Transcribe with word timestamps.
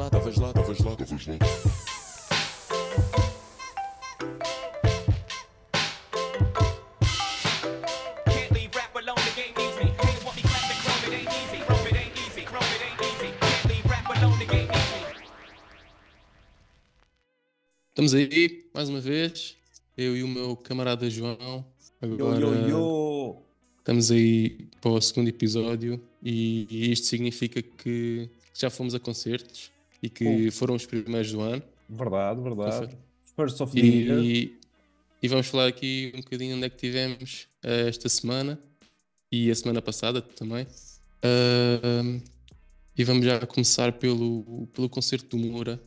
lá, 0.00 0.06
estavas 0.06 0.36
lá, 0.36 0.48
estavas 0.48 0.78
lá, 0.78 0.92
estavas 0.92 1.26
lá. 1.26 1.34
Estamos 17.88 18.14
aí, 18.14 18.70
mais 18.72 18.88
uma 18.88 19.00
vez. 19.00 19.58
Eu 19.94 20.16
e 20.16 20.22
o 20.22 20.28
meu 20.28 20.56
camarada 20.56 21.10
João. 21.10 21.66
Yo, 22.02 22.14
Agora 22.14 22.40
yo, 22.40 22.68
yo. 22.68 23.42
estamos 23.76 24.10
aí 24.10 24.70
para 24.80 24.92
o 24.92 25.00
segundo 25.02 25.28
episódio 25.28 26.00
e 26.22 26.90
isto 26.90 27.06
significa 27.08 27.60
que 27.60 28.30
já 28.54 28.70
fomos 28.70 28.94
a 28.94 28.98
concertos 28.98 29.70
e 30.02 30.08
que 30.08 30.50
foram 30.50 30.74
os 30.74 30.86
primeiros 30.86 31.32
do 31.32 31.40
ano. 31.40 31.62
Verdade, 31.88 32.40
verdade. 32.40 32.96
First 33.36 33.60
of 33.60 33.74
the 33.74 33.80
year. 33.80 34.18
E, 34.18 34.58
e 35.22 35.28
vamos 35.28 35.46
falar 35.46 35.66
aqui 35.66 36.12
um 36.14 36.20
bocadinho 36.20 36.56
onde 36.56 36.66
é 36.66 36.70
que 36.70 36.76
tivemos 36.76 37.48
eh, 37.62 37.88
esta 37.88 38.08
semana 38.08 38.58
e 39.30 39.50
a 39.50 39.54
semana 39.54 39.82
passada 39.82 40.22
também. 40.22 40.66
Ahm, 41.22 42.20
e 42.96 43.04
vamos 43.04 43.24
já 43.24 43.46
começar 43.46 43.92
pelo, 43.92 44.66
pelo 44.72 44.88
concerto 44.88 45.36
do 45.36 45.38
Moura, 45.38 45.80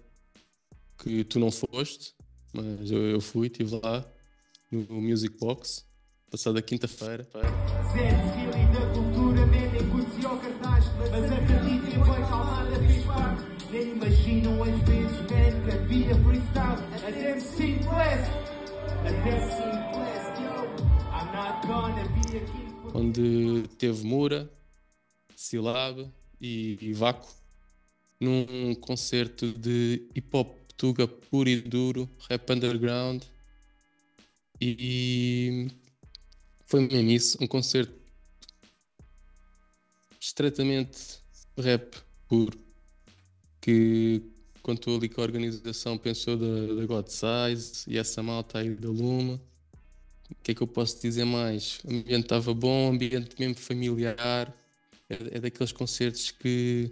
que 1.04 1.24
tu 1.24 1.40
não 1.40 1.52
foste, 1.52 2.14
mas 2.54 2.90
eu, 2.90 3.02
eu 3.04 3.22
fui, 3.22 3.48
estive 3.48 3.80
lá 3.82 4.06
no 4.72 5.02
Music 5.02 5.38
Box, 5.40 5.86
passada 6.32 6.62
quinta-feira. 6.62 7.28
Zé 7.94 8.53
que 15.94 16.04
havia 16.04 16.16
freestyle. 16.24 16.82
Até 17.06 17.36
me 17.36 17.42
sinto 17.42 17.86
blessed, 17.90 18.38
yo. 20.42 20.54
I'm 21.12 21.32
not 21.34 21.68
gonna 21.68 22.04
be 22.10 22.38
a 22.38 22.40
king 22.42 22.74
onde 22.96 23.68
teve 23.78 24.04
Moura, 24.04 24.52
Silab 25.36 26.12
e, 26.40 26.94
Vaco 26.94 27.28
num 28.20 28.76
concerto 28.76 29.52
de 29.52 30.08
hip 30.16 30.30
hop 30.36 30.56
tuga 30.78 31.08
puro 31.08 31.50
e 31.50 31.60
duro, 31.60 32.10
rap 32.30 32.50
underground 32.52 33.24
e 34.62 35.68
foi 36.66 36.88
mesmo 36.88 37.12
isso, 37.12 37.38
um 37.42 37.48
concerto 37.48 37.94
estreitamente 40.20 41.20
rap 41.58 41.98
puro 42.28 42.58
que 43.60 44.33
contou 44.64 44.98
ali 44.98 45.10
com 45.10 45.22
a 45.22 45.26
organização 45.26 45.98
pensou 45.98 46.38
da, 46.38 46.74
da 46.76 46.86
God 46.88 47.08
Size 47.08 47.84
e 47.88 47.98
essa 48.00 48.24
malta 48.24 48.60
aí 48.60 48.74
da 48.76 48.90
Luma 48.90 49.40
o 50.34 50.44
que 50.44 50.52
é 50.52 50.56
que 50.56 50.62
eu 50.62 50.68
posso 50.68 51.02
dizer 51.02 51.26
mais? 51.26 51.80
O 51.84 51.90
ambiente 51.92 52.24
estava 52.24 52.54
bom, 52.54 52.90
ambiente 52.92 53.36
mesmo 53.40 53.56
familiar. 53.56 54.54
É, 55.10 55.38
é 55.38 55.40
daqueles 55.40 55.72
concertos 55.72 56.32
que 56.32 56.92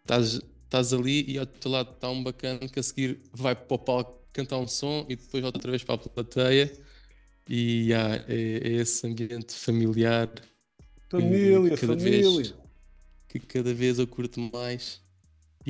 estás, 0.00 0.40
estás 0.64 0.92
ali 0.92 1.24
e 1.30 1.38
ao 1.38 1.46
teu 1.46 1.70
lado 1.70 1.92
está 1.92 2.10
um 2.10 2.22
bacana 2.22 2.60
que 2.68 2.80
a 2.80 2.82
seguir 2.82 3.20
vai 3.32 3.54
para 3.54 3.74
o 3.74 3.78
palco 3.78 4.20
cantar 4.32 4.58
um 4.58 4.66
som 4.66 5.06
e 5.08 5.16
depois 5.16 5.42
volta 5.42 5.58
outra 5.58 5.70
vez 5.70 5.84
para 5.84 5.94
a 5.94 5.98
plateia. 5.98 6.72
E 7.48 7.92
ah, 7.94 8.24
é, 8.28 8.68
é 8.68 8.72
esse 8.74 9.06
ambiente 9.06 9.54
familiar 9.54 10.30
Família, 11.10 11.76
cada 11.76 11.98
família. 11.98 12.22
vez- 12.22 12.54
que 13.28 13.38
cada 13.40 13.72
vez 13.72 13.98
eu 13.98 14.06
curto 14.06 14.40
mais 14.40 15.00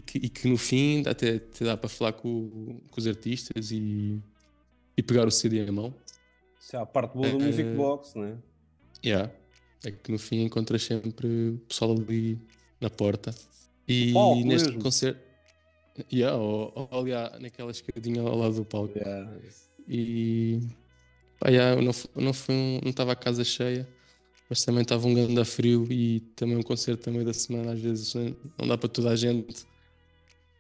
e 0.01 0.03
que, 0.03 0.19
e 0.19 0.29
que 0.31 0.49
no 0.49 0.57
fim 0.57 1.03
até, 1.07 1.37
até 1.37 1.65
dá 1.67 1.77
para 1.77 1.89
falar 1.91 2.13
com, 2.15 2.81
com 2.91 3.01
os 3.01 3.07
artistas 3.07 3.71
e, 3.71 4.19
e 4.97 5.03
pegar 5.03 5.27
o 5.27 5.31
CD 5.31 5.63
em 5.63 5.71
mão. 5.71 5.95
Isso 6.59 6.75
é 6.75 6.79
a 6.81 6.87
parte 6.87 7.15
boa 7.15 7.29
do 7.29 7.39
Eh, 7.43 7.47
Music 7.47 7.71
Box, 7.75 8.19
né? 8.19 8.39
Yeah. 9.05 9.31
É 9.85 9.91
que 9.91 10.11
no 10.11 10.19
fim 10.19 10.43
encontras 10.43 10.83
sempre 10.83 11.27
o 11.27 11.59
pessoal 11.69 11.93
ali 11.93 12.39
na 12.81 12.89
porta. 12.89 13.35
E 13.87 14.13
neste 14.45 14.69
mesmo. 14.69 14.83
concerto. 14.83 15.21
Yeah, 16.11 16.37
ou, 16.37 16.73
ou 16.75 17.01
ali 17.01 17.11
naquela 17.43 17.71
escadinha 17.71 18.23
ao 18.23 18.37
lado 18.39 18.55
do 18.55 18.65
palco. 18.65 18.97
Yeah. 18.97 19.31
E 19.87 20.61
pá, 21.39 21.51
yeah, 21.51 21.81
não, 21.81 21.93
não 22.15 22.33
um- 22.49 22.81
não 22.83 22.91
estava 22.91 23.13
a 23.13 23.17
casa 23.17 23.45
cheia, 23.45 23.87
mas 24.49 24.63
também 24.65 24.83
estava 24.83 25.07
um 25.07 25.13
grande 25.15 25.45
frio 25.45 25.87
e 25.91 26.21
também 26.37 26.57
um 26.57 26.63
concerto 26.63 27.03
também 27.03 27.25
da 27.25 27.35
semana, 27.35 27.73
às 27.73 27.81
vezes 27.81 28.15
não, 28.15 28.37
não 28.59 28.69
dá 28.69 28.79
para 28.79 28.89
toda 28.89 29.11
a 29.11 29.17
gente. 29.17 29.67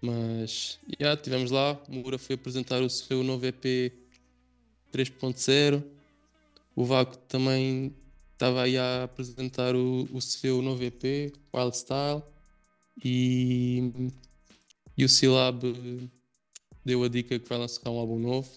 Mas 0.01 0.79
yeah, 0.99 1.15
estivemos 1.15 1.51
lá, 1.51 1.81
o 1.89 1.95
Moura 1.95 2.19
foi 2.19 2.35
apresentar 2.35 2.83
o 2.83 2.89
seu 2.89 3.23
novo 3.23 3.45
EP 3.47 3.93
3.0. 4.93 5.85
O 6.75 6.85
Vaco 6.85 7.17
também 7.19 7.95
estava 8.33 8.63
aí 8.63 8.79
a 8.79 9.05
apresentar 9.05 9.77
o, 9.77 10.09
o 10.13 10.21
seu 10.21 10.63
novo 10.63 10.83
EP, 10.83 11.33
Wild 11.55 11.77
Style. 11.77 12.23
E, 13.05 13.93
e 14.97 15.05
o 15.05 15.09
Silab 15.09 16.11
deu 16.85 17.05
a 17.05 17.09
dica 17.09 17.39
que 17.39 17.49
vai 17.49 17.59
lançar 17.59 17.91
um 17.91 17.99
álbum 17.99 18.19
novo. 18.19 18.51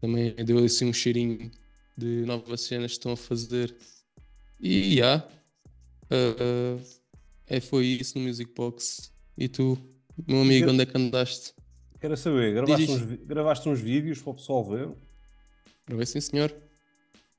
Também 0.00 0.34
deu 0.44 0.58
assim 0.64 0.86
um 0.86 0.92
cheirinho 0.92 1.50
de 1.96 2.24
novas 2.26 2.62
cenas 2.62 2.92
que 2.92 2.98
estão 2.98 3.12
a 3.12 3.16
fazer. 3.16 3.74
E 4.60 4.96
já. 4.96 5.16
ah, 5.16 5.28
ah, 6.10 7.02
é, 7.46 7.60
foi 7.60 7.86
isso 7.86 8.18
no 8.18 8.24
Music 8.26 8.52
Box. 8.52 9.12
E 9.36 9.48
tu, 9.48 9.78
meu 10.26 10.42
amigo, 10.42 10.70
onde 10.70 10.82
é 10.82 10.86
que 10.86 10.96
andaste? 10.96 11.54
Quero 12.00 12.16
saber, 12.16 12.54
gravaste 12.54 12.90
uns, 12.90 13.02
gravaste 13.26 13.68
uns 13.68 13.80
vídeos 13.80 14.20
para 14.20 14.30
o 14.30 14.34
pessoal 14.34 14.64
ver? 14.64 14.90
Para 15.86 15.96
ver, 15.96 16.06
sim, 16.06 16.20
senhor. 16.20 16.52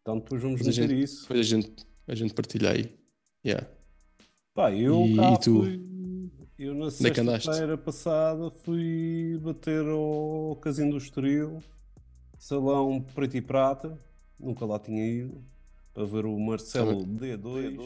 Então 0.02 0.20
depois 0.20 0.42
vamos 0.42 0.60
Depois 0.60 0.78
meter 0.78 0.90
gente- 0.96 1.04
isso. 1.04 1.22
Depois 1.24 1.40
a 1.40 1.44
gente, 1.44 1.74
a 2.08 2.16
gente 2.16 2.34
partilha 2.34 2.72
aí. 2.72 2.94
Yeah. 3.46 3.68
Pá, 4.54 4.72
eu 4.72 5.06
E- 5.06 5.16
cá 5.16 5.32
e 5.34 5.40
tu? 5.40 5.60
fui. 5.64 5.94
Eu 6.58 6.74
na 6.76 6.86
é 6.88 6.92
sexta-feira 6.92 7.78
passada 7.78 8.50
fui 8.52 9.38
bater 9.42 9.86
ao 9.86 10.56
Casino 10.62 10.92
do 10.92 10.98
Estoril, 10.98 11.60
salão 12.38 13.02
preto 13.02 13.36
e 13.36 13.42
prata, 13.42 14.00
nunca 14.40 14.66
lá 14.66 14.80
tinha 14.80 15.06
ido, 15.06 15.44
para 15.94 16.06
ver 16.06 16.26
o 16.26 16.40
Marcelo 16.40 17.06
D2. 17.06 17.78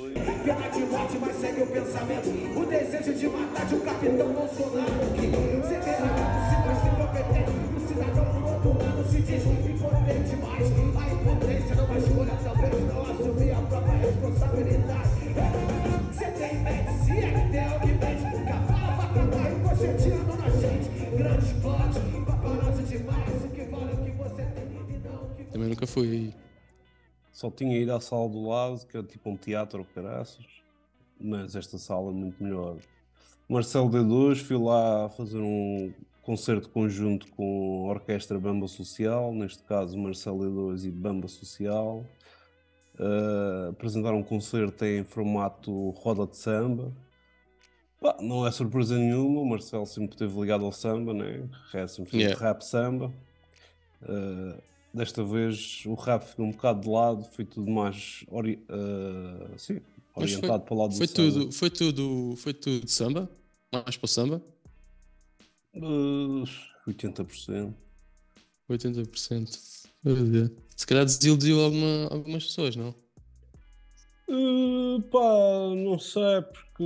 Pena 0.45 0.69
de 0.69 0.79
morte, 0.85 1.18
mas 1.19 1.35
segue 1.35 1.62
o 1.62 1.68
pensamento. 1.68 2.29
O 2.57 2.66
desejo 2.66 3.13
de 3.13 3.28
matar 3.28 3.66
de 3.66 3.75
um 3.75 3.79
capitão 3.81 4.34
Bolsonaro. 4.34 5.13
Que 5.13 5.22
se 5.22 5.28
mostra 6.63 6.88
incompetente. 6.88 7.51
O 7.75 7.88
cidadão 7.88 8.25
por 8.31 8.44
outro 8.53 8.85
lado 8.85 9.03
se 9.09 9.22
diz 9.22 9.45
impotente. 9.45 10.35
Mas 10.41 10.72
a 10.72 11.13
impotência 11.13 11.75
não 11.75 11.94
é 11.94 11.97
escolha, 11.97 12.38
talvez 12.41 12.88
não 12.88 13.01
assumir 13.01 13.51
a 13.51 13.62
própria 13.62 13.97
responsabilidade. 13.97 15.09
Você 16.13 16.31
tem 16.31 16.63
mente, 16.63 16.91
se 17.03 17.12
é 17.12 17.31
que 17.31 17.51
tem 17.51 17.66
alguém 17.66 17.97
mente. 17.97 18.28
Baixo, 19.28 19.59
cocheteando 19.68 20.38
na 20.38 20.50
gente. 20.50 20.88
Grandes 21.18 21.51
plot, 21.62 22.00
paparazzi 22.25 22.84
demais. 22.84 23.44
O 23.44 23.50
que 23.50 23.63
vale 23.63 23.91
é 23.91 23.94
o 23.94 24.06
que 24.06 24.12
você 24.12 24.44
tem 24.44 24.63
e 24.63 24.97
não 25.06 25.24
o 25.24 25.35
que 25.35 25.44
Também 25.51 25.69
nunca 25.69 25.85
fui 25.85 26.07
aí. 26.09 26.47
Só 27.38 27.52
tinha 27.52 27.78
ido 27.78 27.94
à 27.94 28.00
sala 28.00 28.28
do 28.28 28.48
lado, 28.48 28.84
que 28.88 28.98
é 28.98 29.03
tipo 29.03 29.30
um 29.30 29.38
teatro 29.38 29.78
ou 29.78 29.86
caraças, 29.86 30.44
mas 31.22 31.56
esta 31.56 31.78
sala 31.78 32.09
é 32.09 32.12
muito 32.12 32.44
melhor. 32.44 32.78
Marcelo 33.48 33.92
D2, 33.92 34.38
fui 34.38 34.58
lá 34.58 35.08
fazer 35.09 35.38
um 35.38 35.94
concerto 36.24 36.68
conjunto 36.68 37.28
com 37.34 37.86
a 37.86 37.92
Orquestra 37.92 38.40
Bamba 38.40 38.68
Social, 38.68 39.31
neste 39.36 39.62
caso 39.66 39.96
Marcelo 40.00 40.40
D2 40.40 40.86
e 40.86 40.90
Bamba 40.90 41.28
Social. 41.28 42.03
Uh, 43.00 43.69
apresentaram 43.69 44.18
um 44.18 44.24
concerto 44.24 44.84
em 44.84 45.04
formato 45.04 45.92
roda 45.92 46.25
de 46.25 46.38
samba. 46.38 46.92
Pá, 48.02 48.18
não 48.19 48.48
é 48.48 48.52
surpresa 48.52 48.98
nenhuma, 48.98 49.42
o 49.42 49.46
Marcelo 49.46 49.86
sempre 49.86 50.16
esteve 50.16 50.36
ligado 50.40 50.66
ao 50.66 50.72
samba, 50.72 51.13
né? 51.13 51.48
É 51.72 51.86
sempre 51.86 52.10
fez 52.10 52.24
Yeah. 52.24 52.44
rap 52.44 52.63
samba. 52.63 53.13
Uh, 54.01 54.60
desta 54.98 55.24
vez 55.24 55.84
o 55.86 55.94
rap 55.94 56.24
ficou 56.24 56.46
um 56.46 56.52
bocado 56.52 56.82
de 56.82 56.90
lado, 56.90 57.24
foi 57.24 57.46
tudo 57.46 57.70
mais 57.70 58.26
ori 58.28 58.64
uh, 58.70 59.58
sim, 59.58 59.80
orientado 60.16 60.64
para 60.64 60.74
o 60.74 60.78
lado 60.78 60.96
foi 60.96 61.08
do 61.08 61.16
samba. 61.16 61.32
tudo, 61.32 61.52
foi 61.52 61.70
tudo, 61.70 62.36
foi 62.38 62.54
tudo 62.54 62.90
samba? 62.90 63.30
Mais 63.72 63.96
para 63.96 64.06
o 64.06 64.08
samba? 64.08 64.42
Uh, 65.76 66.44
80%. 66.88 67.74
80%. 68.70 69.88
Olha, 70.06 70.52
Se 70.76 70.88
calhar 70.88 71.06
desiludiu 71.06 71.62
alguma, 71.62 72.08
algumas 72.10 72.46
pessoas, 72.46 72.76
não? 72.76 72.94
Uh, 74.30 75.02
pá, 75.04 75.76
não 75.76 75.98
sei, 75.98 76.42
porque 76.42 76.84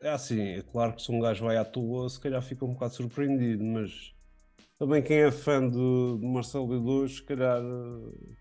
é 0.00 0.10
assim, 0.10 0.40
é 0.40 0.62
claro 0.62 0.94
que 0.94 1.02
se 1.02 1.10
um 1.10 1.20
gajo 1.20 1.44
vai 1.44 1.56
à 1.56 1.64
toa, 1.64 2.08
se 2.08 2.20
calhar 2.20 2.40
fica 2.40 2.64
um 2.64 2.72
bocado 2.72 2.94
surpreendido, 2.94 3.62
mas 3.64 4.14
também 4.78 5.02
quem 5.02 5.18
é 5.18 5.30
fã 5.30 5.68
de, 5.68 5.76
de 5.76 6.26
Marcelo 6.26 6.68
D2, 6.68 7.16
se 7.16 7.22
calhar 7.22 7.62
uh, 7.62 8.36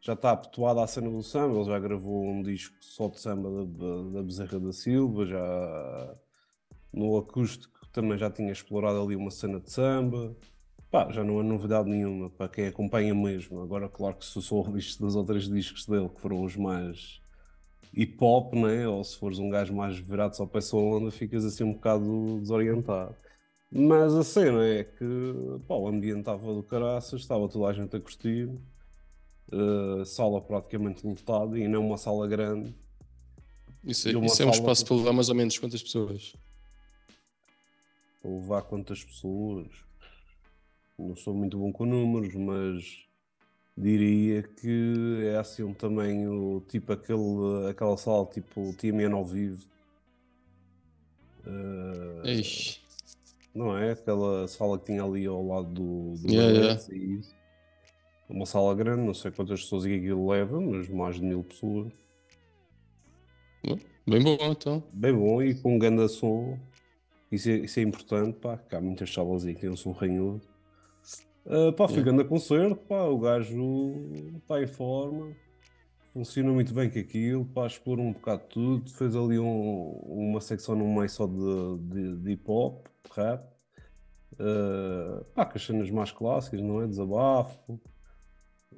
já 0.00 0.14
está 0.14 0.32
habituado 0.32 0.80
à 0.80 0.86
cena 0.86 1.10
do 1.10 1.22
samba, 1.22 1.56
ele 1.56 1.64
já 1.64 1.78
gravou 1.78 2.26
um 2.26 2.42
disco 2.42 2.76
só 2.80 3.08
de 3.08 3.20
samba 3.20 3.66
da, 3.66 4.14
da 4.14 4.22
Bezerra 4.22 4.58
da 4.60 4.72
Silva, 4.72 5.26
já, 5.26 6.16
No 6.92 7.16
acústico 7.18 7.86
também 7.92 8.18
já 8.18 8.30
tinha 8.30 8.52
explorado 8.52 9.02
ali 9.02 9.16
uma 9.16 9.30
cena 9.30 9.60
de 9.60 9.70
samba. 9.72 10.36
Pá, 10.90 11.10
já 11.12 11.22
não 11.24 11.40
é 11.40 11.42
novidade 11.42 11.88
nenhuma 11.88 12.30
para 12.30 12.48
quem 12.48 12.66
acompanha 12.66 13.14
mesmo. 13.14 13.60
Agora, 13.62 13.88
claro 13.88 14.16
que 14.16 14.24
se 14.24 14.42
sou 14.42 14.58
ouviste 14.58 14.98
dos 15.00 15.14
outros 15.16 15.48
discos 15.48 15.86
dele, 15.86 16.08
que 16.08 16.20
foram 16.20 16.44
os 16.44 16.56
mais 16.56 17.20
hip 17.94 18.16
hop, 18.20 18.54
né? 18.54 18.86
ou 18.88 19.02
se 19.04 19.16
fores 19.18 19.38
um 19.38 19.50
gajo 19.50 19.74
mais 19.74 19.98
virado 19.98 20.36
só 20.36 20.46
para 20.46 20.58
essa 20.58 20.76
onda, 20.76 21.10
ficas 21.10 21.44
assim 21.44 21.64
um 21.64 21.74
bocado 21.74 22.40
desorientado. 22.40 23.14
Mas 23.72 24.14
a 24.14 24.24
cena 24.24 24.66
é 24.66 24.82
que 24.82 25.04
pá, 25.68 25.74
o 25.74 25.86
ambiente 25.86 26.20
estava 26.20 26.52
do 26.52 26.62
caraças, 26.62 27.20
estava 27.20 27.48
toda 27.48 27.66
a 27.68 27.72
gente 27.72 27.94
a 27.94 28.00
curtir, 28.00 28.50
eh, 29.52 30.04
sala 30.04 30.40
praticamente 30.40 31.06
lotada 31.06 31.56
e 31.56 31.68
não 31.68 31.86
uma 31.86 31.96
sala 31.96 32.26
grande. 32.26 32.74
Isso, 33.84 34.08
é- 34.08 34.12
isso 34.12 34.42
é 34.42 34.46
um 34.46 34.50
espaço 34.50 34.84
para 34.84 34.96
levar 34.96 35.12
mais 35.12 35.28
ou 35.28 35.34
menos 35.36 35.56
quantas 35.56 35.82
pessoas? 35.82 36.34
Para 38.20 38.30
levar 38.30 38.62
quantas 38.62 39.04
pessoas? 39.04 39.68
Não 40.98 41.14
sou 41.16 41.32
muito 41.32 41.56
bom 41.56 41.72
com 41.72 41.86
números, 41.86 42.34
mas 42.34 43.04
diria 43.78 44.42
que 44.42 45.20
é 45.32 45.36
assim 45.38 45.62
um 45.62 45.72
tamanho 45.72 46.60
tipo 46.68 46.92
aquele, 46.92 47.68
aquela 47.70 47.96
sala 47.96 48.26
tipo 48.26 48.74
TMN 48.76 49.14
ao 49.14 49.24
vivo. 49.24 49.64
Eh, 51.46 52.22
Eish. 52.32 52.79
Não 53.54 53.76
é? 53.76 53.92
Aquela 53.92 54.46
sala 54.48 54.78
que 54.78 54.86
tinha 54.86 55.02
ali 55.02 55.26
ao 55.26 55.46
lado 55.46 55.68
do, 55.68 56.14
do 56.14 56.30
Yeah, 56.30 56.58
Alex 56.68 56.88
e 56.88 57.18
isso. 57.18 57.34
Uma 58.28 58.46
sala 58.46 58.74
grande, 58.74 59.02
não 59.02 59.14
sei 59.14 59.30
quantas 59.30 59.62
pessoas 59.62 59.84
é 59.84 59.88
que 59.88 59.96
aquilo 59.96 60.28
leva, 60.30 60.60
mas 60.60 60.88
mais 60.88 61.16
de 61.16 61.22
mil 61.22 61.42
pessoas. 61.42 61.92
Bem 64.06 64.22
bom, 64.22 64.36
então. 64.40 64.82
Bem 64.92 65.12
bom 65.12 65.42
e 65.42 65.54
com 65.54 65.74
um 65.74 65.78
grande 65.78 66.08
som. 66.08 66.58
Isso 67.30 67.48
é, 67.48 67.54
isso 67.58 67.78
é 67.78 67.82
importante, 67.82 68.38
pá, 68.38 68.56
que 68.56 68.74
há 68.74 68.80
muitas 68.80 69.12
salas 69.12 69.44
aí 69.44 69.54
que 69.54 69.60
têm 69.60 69.70
um 69.70 69.76
som 69.76 69.92
ranhudo. 69.92 70.40
Ah, 71.46 71.72
pá, 71.72 71.86
grande 71.86 72.24
concerto, 72.24 72.76
pá, 72.76 73.04
o 73.04 73.18
gajo 73.18 74.10
está 74.36 74.62
em 74.62 74.66
forma, 74.66 75.34
funciona 76.12 76.52
muito 76.52 76.74
bem 76.74 76.90
com 76.90 76.98
aquilo, 76.98 77.44
pá, 77.46 77.66
explora 77.66 78.00
um 78.00 78.12
bocado 78.12 78.42
tudo, 78.48 78.90
fez 78.90 79.14
ali 79.16 79.38
um- 79.38 79.90
uma 80.06 80.40
secção 80.40 80.74
no 80.74 80.86
meio 80.92 81.08
só 81.08 81.26
de, 81.26 81.78
de, 81.78 82.16
de 82.16 82.30
hip 82.32 82.44
hop, 82.46 82.86
rap, 83.14 83.44
Ah, 84.38 85.22
pá, 85.34 85.44
com 85.44 85.58
as 85.58 85.64
cenas 85.66 85.90
mais 85.90 86.12
clássicas, 86.12 86.60
não 86.62 86.80
é? 86.82 86.86
Desabafo, 86.86 87.78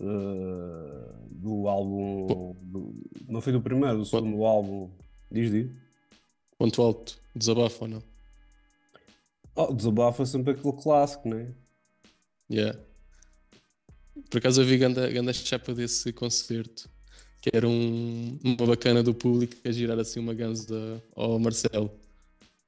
ah, 0.01 1.15
do 1.31 1.69
álbum, 1.69 2.57
do- 2.63 2.95
não 3.29 3.41
foi 3.41 3.53
do 3.53 3.61
primeiro, 3.61 3.99
do 3.99 4.05
segundo 4.05 4.45
álbum, 4.45 4.91
diz, 5.31 5.51
diz. 5.51 5.71
Ponto 6.59 6.83
alto. 6.83 7.21
Desabafo 7.35 7.85
ou 7.85 7.89
não? 7.91 8.03
Oh, 9.55 9.73
desabafo 9.73 10.23
é 10.23 10.27
sempre 10.27 10.53
aquele 10.53 10.73
clássico, 10.75 11.29
né? 11.29 11.53
Yeah. 12.51 12.79
Por 14.31 14.39
acaso 14.39 14.63
eu 14.63 14.67
vi 14.67 14.79
ganda, 14.79 15.11
ganda 15.11 15.33
chapa 15.33 15.75
desse 15.75 16.13
concerto, 16.13 16.89
que 17.41 17.51
era 17.53 17.67
um, 17.69 18.39
uma 18.45 18.67
bacana 18.67 19.03
do 19.03 19.15
público 19.15 19.57
a 19.67 19.71
girar 19.73 19.99
assim 19.99 20.21
uma 20.21 20.35
ganza 20.35 21.03
ao 21.15 21.39
Marcelo. 21.39 21.91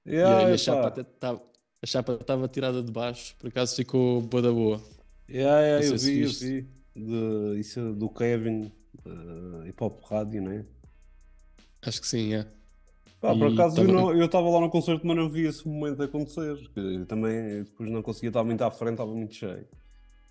E 0.06 0.14
Yeah, 0.14 0.46
aí 0.46 0.52
a 0.52 0.58
chapa 0.58 0.88
até 0.88 1.02
tava- 1.02 1.43
a 1.84 1.86
chapa 1.86 2.14
estava 2.14 2.48
tirada 2.48 2.82
de 2.82 2.90
baixo, 2.90 3.36
por 3.38 3.48
acaso 3.48 3.76
ficou 3.76 4.22
boa 4.22 4.42
da 4.42 4.50
boa. 4.50 4.81
Yeah, 5.28 5.60
yeah, 5.60 5.86
eu 5.86 5.98
se 5.98 6.10
vi, 6.10 6.22
eu 6.22 6.31
vi. 6.31 6.69
De, 6.96 7.60
isso 7.60 7.78
é 7.78 7.92
do 7.92 8.08
Kevin, 8.08 8.72
uh, 9.04 9.66
Hip 9.66 9.84
Hop 9.84 10.02
Rádio, 10.04 10.42
né? 10.42 10.64
Acho 11.82 12.00
que 12.00 12.06
sim, 12.06 12.34
é. 12.34 12.46
Pá, 13.20 13.34
por 13.36 13.52
acaso 13.52 13.81
eu 13.82 13.86
tava- 13.86 14.12
eu 14.14 14.25
estava 14.25 14.48
lá 14.48 14.60
no 14.60 14.70
concerto, 14.70 15.06
mas 15.06 15.16
não 15.16 15.28
vi 15.28 15.46
esse 15.46 15.69
momento 15.69 16.02
acontecer. 16.02 16.58
eu 16.75 17.04
também 17.06 17.64
depois 17.64 17.90
não 17.90 18.02
conseguia 18.02 18.31
estar 18.31 18.42
muito 18.44 18.62
à 18.62 18.70
frente, 18.70 18.92
estava 18.94 19.14
muito 19.14 19.34
cheio. 19.34 19.66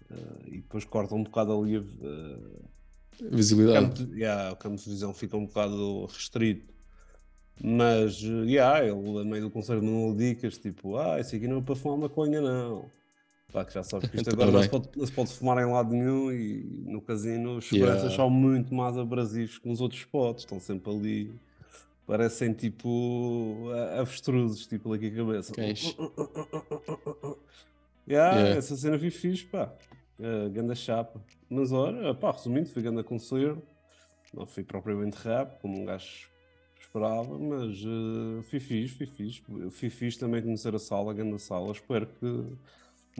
Uh, 0.10 0.48
e 0.48 0.58
depois 0.58 0.86
corta 0.86 1.14
um 1.14 1.24
bocado 1.24 1.54
ali 1.60 1.76
a, 1.76 1.80
uh, 1.82 2.70
o, 3.32 3.36
Visibilidade. 3.36 3.86
campo 3.86 3.94
de, 4.12 4.20
yeah, 4.20 4.52
o 4.52 4.56
campo 4.56 4.78
de 4.78 4.90
visão 4.90 5.14
fica 5.14 5.38
um 5.38 5.46
bocado 5.46 6.06
restrito. 6.08 6.73
Mas, 7.62 8.20
yeah, 8.22 8.86
ele 8.86 9.20
a 9.20 9.24
meio 9.24 9.44
do 9.44 9.50
concerto 9.52 9.84
não 9.84 10.16
dicas, 10.16 10.58
tipo, 10.58 10.98
ah, 10.98 11.20
isso 11.20 11.36
aqui 11.36 11.48
não 11.48 11.60
é 11.60 11.62
para 11.62 11.76
fumar 11.76 11.98
maconha, 11.98 12.42
não. 12.42 12.86
Pá, 13.52 13.64
que 13.64 13.74
já 13.74 13.84
sabes 13.84 14.10
que 14.10 14.18
isto 14.18 14.30
agora 14.34 14.52
não 14.52 14.64
se, 14.64 14.70
pode, 14.70 14.90
não 14.96 15.06
se 15.06 15.12
pode 15.12 15.34
fumar 15.34 15.58
em 15.60 15.72
lado 15.72 15.92
nenhum 15.94 16.32
e 16.32 16.64
no 16.86 17.00
casino 17.02 17.58
os 17.58 17.72
Yeah. 17.72 17.94
seguranças 17.94 18.16
são 18.16 18.30
muito 18.30 18.74
mais 18.74 18.98
abrasivos 18.98 19.60
que 19.60 19.68
nos 19.70 19.80
outros 19.80 20.02
spots, 20.02 20.44
estão 20.44 20.60
sempre 20.60 20.92
ali, 20.92 21.40
parecem 22.08 22.52
tipo 22.54 23.70
avestruzes, 24.00 24.66
tipo 24.66 24.90
com 24.90 24.94
a 24.94 24.98
cabeça. 24.98 25.54
Cães. 25.54 25.96
Yeah, 28.06 28.36
Yeah. 28.38 28.58
Essa 28.58 28.76
cena 28.76 29.00
foi 29.00 29.10
fixe, 29.10 29.46
pá, 29.46 29.74
uh, 30.20 30.50
ganda 30.50 30.76
chapa. 30.76 31.22
Mas 31.50 31.72
olha, 31.72 32.14
pá, 32.14 32.32
resumindo, 32.32 32.68
foi 32.68 32.82
ganda 32.82 33.02
concerto, 33.02 33.64
não 34.34 34.46
foi 34.46 34.62
propriamente 34.62 35.16
rap, 35.24 35.62
como 35.62 35.80
um 35.80 35.86
gajo 35.86 36.28
esperava, 36.84 37.38
mas 37.40 37.84
uh, 37.84 38.44
fui 38.44 38.60
fixe, 38.60 38.94
fui 38.96 39.06
fixe. 39.08 39.44
Eu 39.50 39.72
fui 39.72 39.90
fixe 39.90 40.20
também 40.20 40.42
conhecer 40.42 40.74
a 40.76 40.80
sala, 40.80 41.12
a 41.12 41.14
grande 41.14 41.42
sala. 41.42 41.72
Espero 41.72 42.08
que 42.08 42.26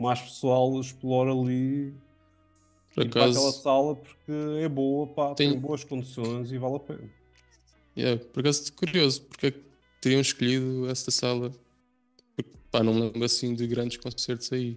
mais 0.00 0.20
pessoal 0.20 0.78
explore 0.80 1.30
ali 1.30 1.94
Por 2.94 3.04
para 3.08 3.24
aquela 3.24 3.26
acaso, 3.30 3.62
sala 3.62 3.96
porque 3.96 4.32
é 4.60 4.68
boa, 4.68 5.06
pá, 5.08 5.34
tem, 5.34 5.50
Tem- 5.50 5.60
boas 5.60 5.84
condições 5.84 6.52
e 6.52 6.58
vale 6.58 6.76
a 6.76 6.80
pena. 6.80 7.10
yeah, 7.96 8.22
por 8.32 8.40
acaso 8.40 8.72
curioso, 8.72 9.22
porque 9.22 9.46
é 9.46 9.50
que 9.50 9.60
teriam 10.00 10.20
escolhido 10.20 10.88
essa 10.88 11.10
sala? 11.10 11.50
Porque, 12.36 12.50
pá, 12.70 12.82
não 12.82 12.92
me 12.94 13.00
lembro 13.02 13.24
assim 13.24 13.54
de 13.54 13.66
grandes 13.66 13.96
concertos 13.96 14.52
aí. 14.52 14.76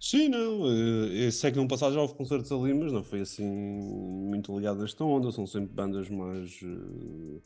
Sim, 0.00 0.28
não, 0.30 0.66
eh, 0.66 1.26
eu 1.26 1.32
sei 1.32 1.52
que 1.52 1.58
no 1.58 1.68
passado 1.68 1.92
já 1.94 2.00
houve 2.00 2.14
concertos 2.14 2.50
ali, 2.50 2.72
mas 2.72 2.90
não 2.90 3.04
foi 3.04 3.20
assim 3.20 3.44
muito 3.44 4.56
ligado 4.56 4.80
a 4.80 4.84
esta 4.84 5.04
onda, 5.04 5.30
são 5.30 5.46
sempre 5.46 5.74
bandas 5.74 6.08
mais, 6.08 6.58
eh, 6.62 7.40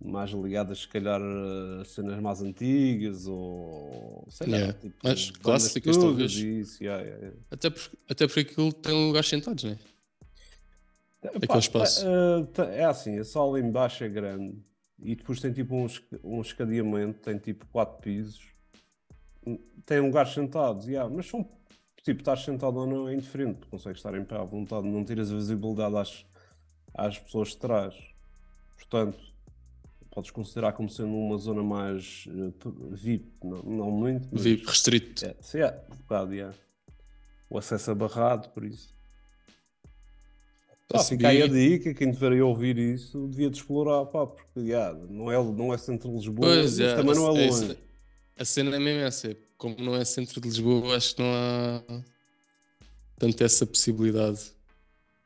mais 0.00 0.30
ligadas 0.30 0.80
se 0.80 0.88
calhar 0.88 1.20
a 1.20 1.84
cenas 1.84 2.20
mais 2.20 2.42
antigas 2.42 3.26
ou 3.26 4.26
sei 4.28 4.46
lá, 4.46 4.56
Yeah, 4.56 4.78
tipo, 4.78 4.96
bandas 5.02 5.30
clássicas, 5.30 5.96
talvez. 5.96 6.32
Isso, 6.34 6.82
yeah, 6.82 7.02
yeah. 7.02 7.36
Até, 7.50 7.70
por, 7.70 7.82
até 8.08 8.26
porque 8.26 8.40
aquilo 8.40 8.72
tem 8.72 9.06
lugares 9.06 9.28
sentados, 9.28 9.64
né? 9.64 9.78
Epá, 11.22 11.38
Aquele 11.42 11.58
espaço. 11.58 12.04
tá- 12.52 12.66
é 12.66 12.84
assim, 12.84 13.18
a 13.18 13.24
sala 13.24 13.58
em 13.58 13.70
baixo 13.70 14.04
é 14.04 14.08
grande 14.08 14.56
e 15.02 15.14
depois 15.16 15.40
tem 15.40 15.52
tipo 15.52 15.74
um, 15.74 15.86
um 16.22 16.40
escadeamento, 16.40 17.20
tem 17.20 17.38
tipo 17.38 17.66
quatro 17.66 18.00
pisos, 18.00 18.40
tem 19.84 20.00
lugares 20.00 20.32
sentados, 20.32 20.86
yeah, 20.86 21.08
mas 21.12 21.26
são 21.26 21.48
tipo, 22.02 22.20
estás 22.20 22.44
sentado 22.44 22.76
ou 22.78 22.86
não 22.86 23.08
é 23.08 23.14
indiferente, 23.14 23.60
tu 23.60 23.68
consegues 23.68 23.98
estar 23.98 24.14
em 24.14 24.24
pé 24.24 24.36
à 24.36 24.44
vontade, 24.44 24.86
não 24.86 25.04
tiras 25.04 25.32
a 25.32 25.34
visibilidade 25.34 25.96
às, 25.96 26.24
às 26.94 27.18
pessoas 27.18 27.48
de 27.48 27.58
trás. 27.58 27.94
Portanto, 28.76 29.18
podes 30.16 30.30
considerar 30.30 30.72
como 30.72 30.88
sendo 30.88 31.10
uma 31.14 31.36
zona 31.36 31.62
mais 31.62 32.24
p- 32.58 32.70
VIP, 32.92 33.26
não, 33.44 33.62
não 33.62 33.90
muito, 33.90 34.26
mas 34.32 34.42
Vi 34.42 34.56
restrito. 34.56 35.26
é, 35.26 35.36
sim, 35.42 35.58
é, 35.58 35.78
um 35.92 35.96
bocado, 35.96 36.32
yeah. 36.34 36.56
O 37.50 37.58
acesso 37.58 37.90
abarrado, 37.90 38.48
por 38.48 38.64
isso. 38.64 38.94
Já 40.90 41.00
fica 41.04 41.28
aí 41.28 41.42
a 41.42 41.46
dica, 41.46 41.92
quem 41.92 42.10
tiver 42.12 42.32
a 42.40 42.46
ouvir 42.46 42.78
isso 42.78 43.26
devia 43.28 43.50
de 43.50 43.58
explorar, 43.58 44.06
pá, 44.06 44.26
porque 44.26 44.58
yeah, 44.60 44.98
não, 45.10 45.30
é, 45.30 45.36
não 45.52 45.74
é 45.74 45.76
centro 45.76 46.08
de 46.08 46.14
Lisboa, 46.16 46.48
Pois 46.48 46.78
mas 46.78 46.80
é, 46.80 46.96
também 46.96 47.14
não 47.14 47.36
é 47.36 47.44
é 47.44 47.48
longe. 47.50 47.78
a 48.38 48.44
cena 48.46 48.74
é 48.74 48.78
mesmo 48.78 49.00
essa. 49.02 49.30
é 49.32 49.36
Como 49.58 49.76
não 49.78 49.94
é 49.96 50.04
centro 50.06 50.40
de 50.40 50.48
Lisboa, 50.48 50.96
acho 50.96 51.14
que 51.14 51.20
não 51.22 51.28
há 51.34 52.02
tanto 53.18 53.44
essa 53.44 53.66
possibilidade. 53.66 54.50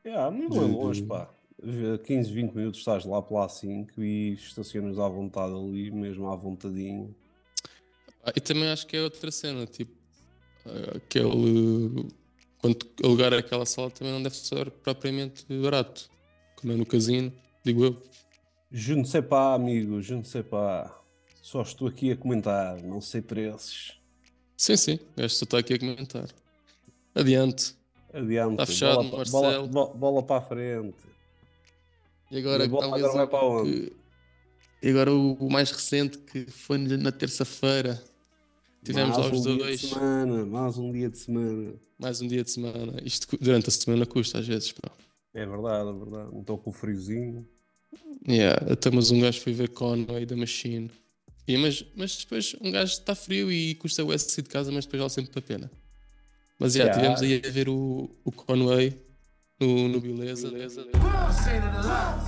Yeah, 0.05 0.37
mas 0.37 0.49
não 0.51 0.63
é 0.65 0.67
longe, 0.67 1.03
de- 1.03 1.07
pá. 1.07 1.31
15, 2.05 2.33
20 2.33 2.55
minutos 2.55 2.81
estás 2.81 3.05
lá 3.05 3.21
pela 3.21 3.47
A5 3.47 3.91
e 3.99 4.33
estacionas 4.33 4.99
à 4.99 5.09
vontade 5.09 5.53
ali, 5.55 5.91
mesmo 5.91 6.31
à 6.31 6.37
vontadinho. 6.37 7.15
Ah, 8.25 8.33
e 8.37 8.41
também 8.41 8.69
acho 8.71 8.87
que 8.87 8.97
é 8.97 9.03
outra 9.03 9.31
cena, 9.31 9.67
tipo, 9.67 9.93
ah, 10.67 10.97
aquele. 10.97 12.07
Quando 12.59 12.79
alugar 13.03 13.33
aquela 13.33 13.65
sala 13.65 13.91
também 13.91 14.13
não 14.13 14.23
deve 14.23 14.37
ser 14.37 14.71
propriamente 14.71 15.45
barato. 15.63 16.11
Como 16.57 16.73
é 16.73 16.77
no 16.77 16.85
casino, 16.87 17.33
digo 17.65 17.85
eu. 17.85 18.03
Je 18.73 18.95
ne 18.95 19.05
sais 19.07 19.27
pas, 19.27 19.55
amigo, 19.57 20.01
je 20.03 20.15
ne 20.15 20.25
sais 20.25 20.47
pas. 20.47 20.93
Só 21.43 21.63
estou 21.63 21.89
aqui 21.89 22.13
a 22.13 22.17
comentar, 22.17 22.81
não 22.83 23.01
sei 23.01 23.21
preços. 23.23 23.99
Sim, 24.57 24.77
sim, 24.77 24.99
gajo 25.17 25.35
só 25.35 25.45
está 25.45 25.59
aqui 25.59 25.75
a 25.75 25.79
comentar. 25.79 26.29
Adiante. 27.15 27.75
Adiante, 28.13 28.57
Tá 28.59 28.67
fechado, 28.67 29.03
bola, 29.05 29.17
Marcelo. 29.17 29.69
bola, 29.69 29.69
bo- 29.69 29.95
bola 29.95 30.23
para 30.23 30.37
a 30.37 30.47
frente. 30.47 30.95
E 32.31 32.39
agora, 32.39 32.65
E 32.65 32.69
bola 32.69 32.83
talvez 32.83 33.05
agora 33.05 33.19
vai 33.19 33.27
o 33.27 33.29
para 33.29 33.45
onde? 33.47 33.93
E 34.83 34.89
agora 34.89 35.13
o, 35.13 35.33
o 35.35 35.51
mais 35.51 35.71
recente 35.71 36.19
que 36.19 36.47
foi 36.51 36.79
na 36.79 37.13
terça-feira. 37.13 38.03
Tivemos 38.85 39.17
mais 39.19 39.27
aos 39.27 39.41
um 39.41 39.43
dia 39.43 39.53
de 39.53 39.59
dois. 39.59 39.81
semana, 39.81 40.47
mais 40.47 40.79
um 40.79 40.93
dia 40.93 41.11
de 41.11 41.19
semana. 41.19 41.75
Mais 41.99 42.21
um 42.23 42.29
dia 42.29 42.43
de 42.43 42.51
semana. 42.51 43.01
Isto 43.05 43.37
durante 43.39 43.69
a 43.69 43.73
semana 43.73 44.07
custa 44.07 44.39
às 44.39 44.47
vezes, 44.47 44.73
pá. 44.73 44.91
É 45.35 45.45
verdade, 45.47 45.91
é 45.91 45.93
verdade. 45.93 46.31
Então 46.35 46.57
com 46.57 46.71
o 46.71 46.73
friozinho. 46.73 47.47
Yeah, 48.27 48.73
até 48.73 48.91
mas 48.91 49.11
um 49.11 49.21
gajo 49.21 49.41
foi 49.41 49.53
ver 49.53 49.69
Conway 49.71 50.27
da 50.27 50.37
Machine 50.37 50.91
E, 51.49 51.57
mas, 51.57 51.85
mas 51.97 52.17
depois 52.19 52.55
um 52.61 52.71
gajo 52.71 52.93
está 52.93 53.15
frio 53.15 53.51
e 53.51 53.75
custa 53.75 54.05
o 54.05 54.13
S 54.13 54.41
de 54.43 54.49
casa, 54.49 54.71
mas 54.71 54.85
depois 54.85 55.01
vale 55.01 55.11
sempre 55.11 55.39
a 55.39 55.43
pena. 55.43 55.71
Mas 56.59 56.75
já, 56.75 56.85
Yeah. 56.85 56.99
tivemos 57.01 57.23
aí 57.23 57.43
a 57.47 57.51
ver 57.51 57.69
o, 57.69 58.11
o 58.25 58.31
Conway 58.33 58.97
no, 59.61 59.89
no 59.89 60.01
Beleza. 60.01 60.49
I 60.49 61.33
seen 61.33 61.55
it 61.57 61.75
a 61.75 61.83
lot. 61.83 62.23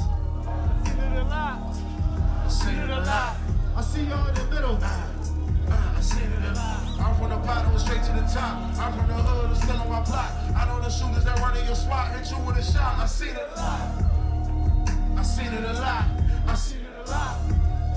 Seen 0.85 0.99
it 0.99 1.19
a 1.19 1.25
lot. 1.25 1.75
Seen 2.49 2.79
it 2.79 2.91
a 2.91 3.01
lot. 3.01 3.37
I 3.75 3.81
see 3.81 4.03
y'all 4.05 4.29
in 4.29 4.35
the 4.35 4.45
middle. 4.55 4.79
Uh, 4.83 5.97
I 5.97 6.01
seen 6.01 6.31
it 6.31 6.51
a 6.51 6.55
lot. 6.55 6.83
I'm 7.01 7.15
from 7.17 7.31
the 7.31 7.37
bottom 7.37 7.79
straight 7.79 8.03
to 8.03 8.13
the 8.13 8.21
top. 8.33 8.61
I'm 8.79 8.93
from 8.93 9.09
the 9.09 9.15
hood, 9.15 9.51
I'm 9.51 9.57
still 9.57 9.77
on 9.77 9.89
my 9.89 10.05
block. 10.05 10.31
I 10.55 10.67
know 10.67 10.81
the 10.81 10.91
shooters 10.91 11.25
that 11.25 11.39
run 11.41 11.57
in 11.57 11.65
your 11.65 11.75
spot, 11.75 12.15
hit 12.15 12.31
you 12.31 12.39
with 12.45 12.59
a 12.59 12.63
shot. 12.63 12.99
I 12.99 13.07
seen 13.07 13.31
it 13.31 13.49
a 13.51 13.57
lot. 13.57 14.03
I 15.17 15.23
seen 15.23 15.53
it 15.53 15.65
a 15.65 15.73
lot. 15.73 16.05
I 16.47 16.55
seen 16.55 16.81
it 16.81 17.09
a 17.09 17.11
lot. 17.11 17.41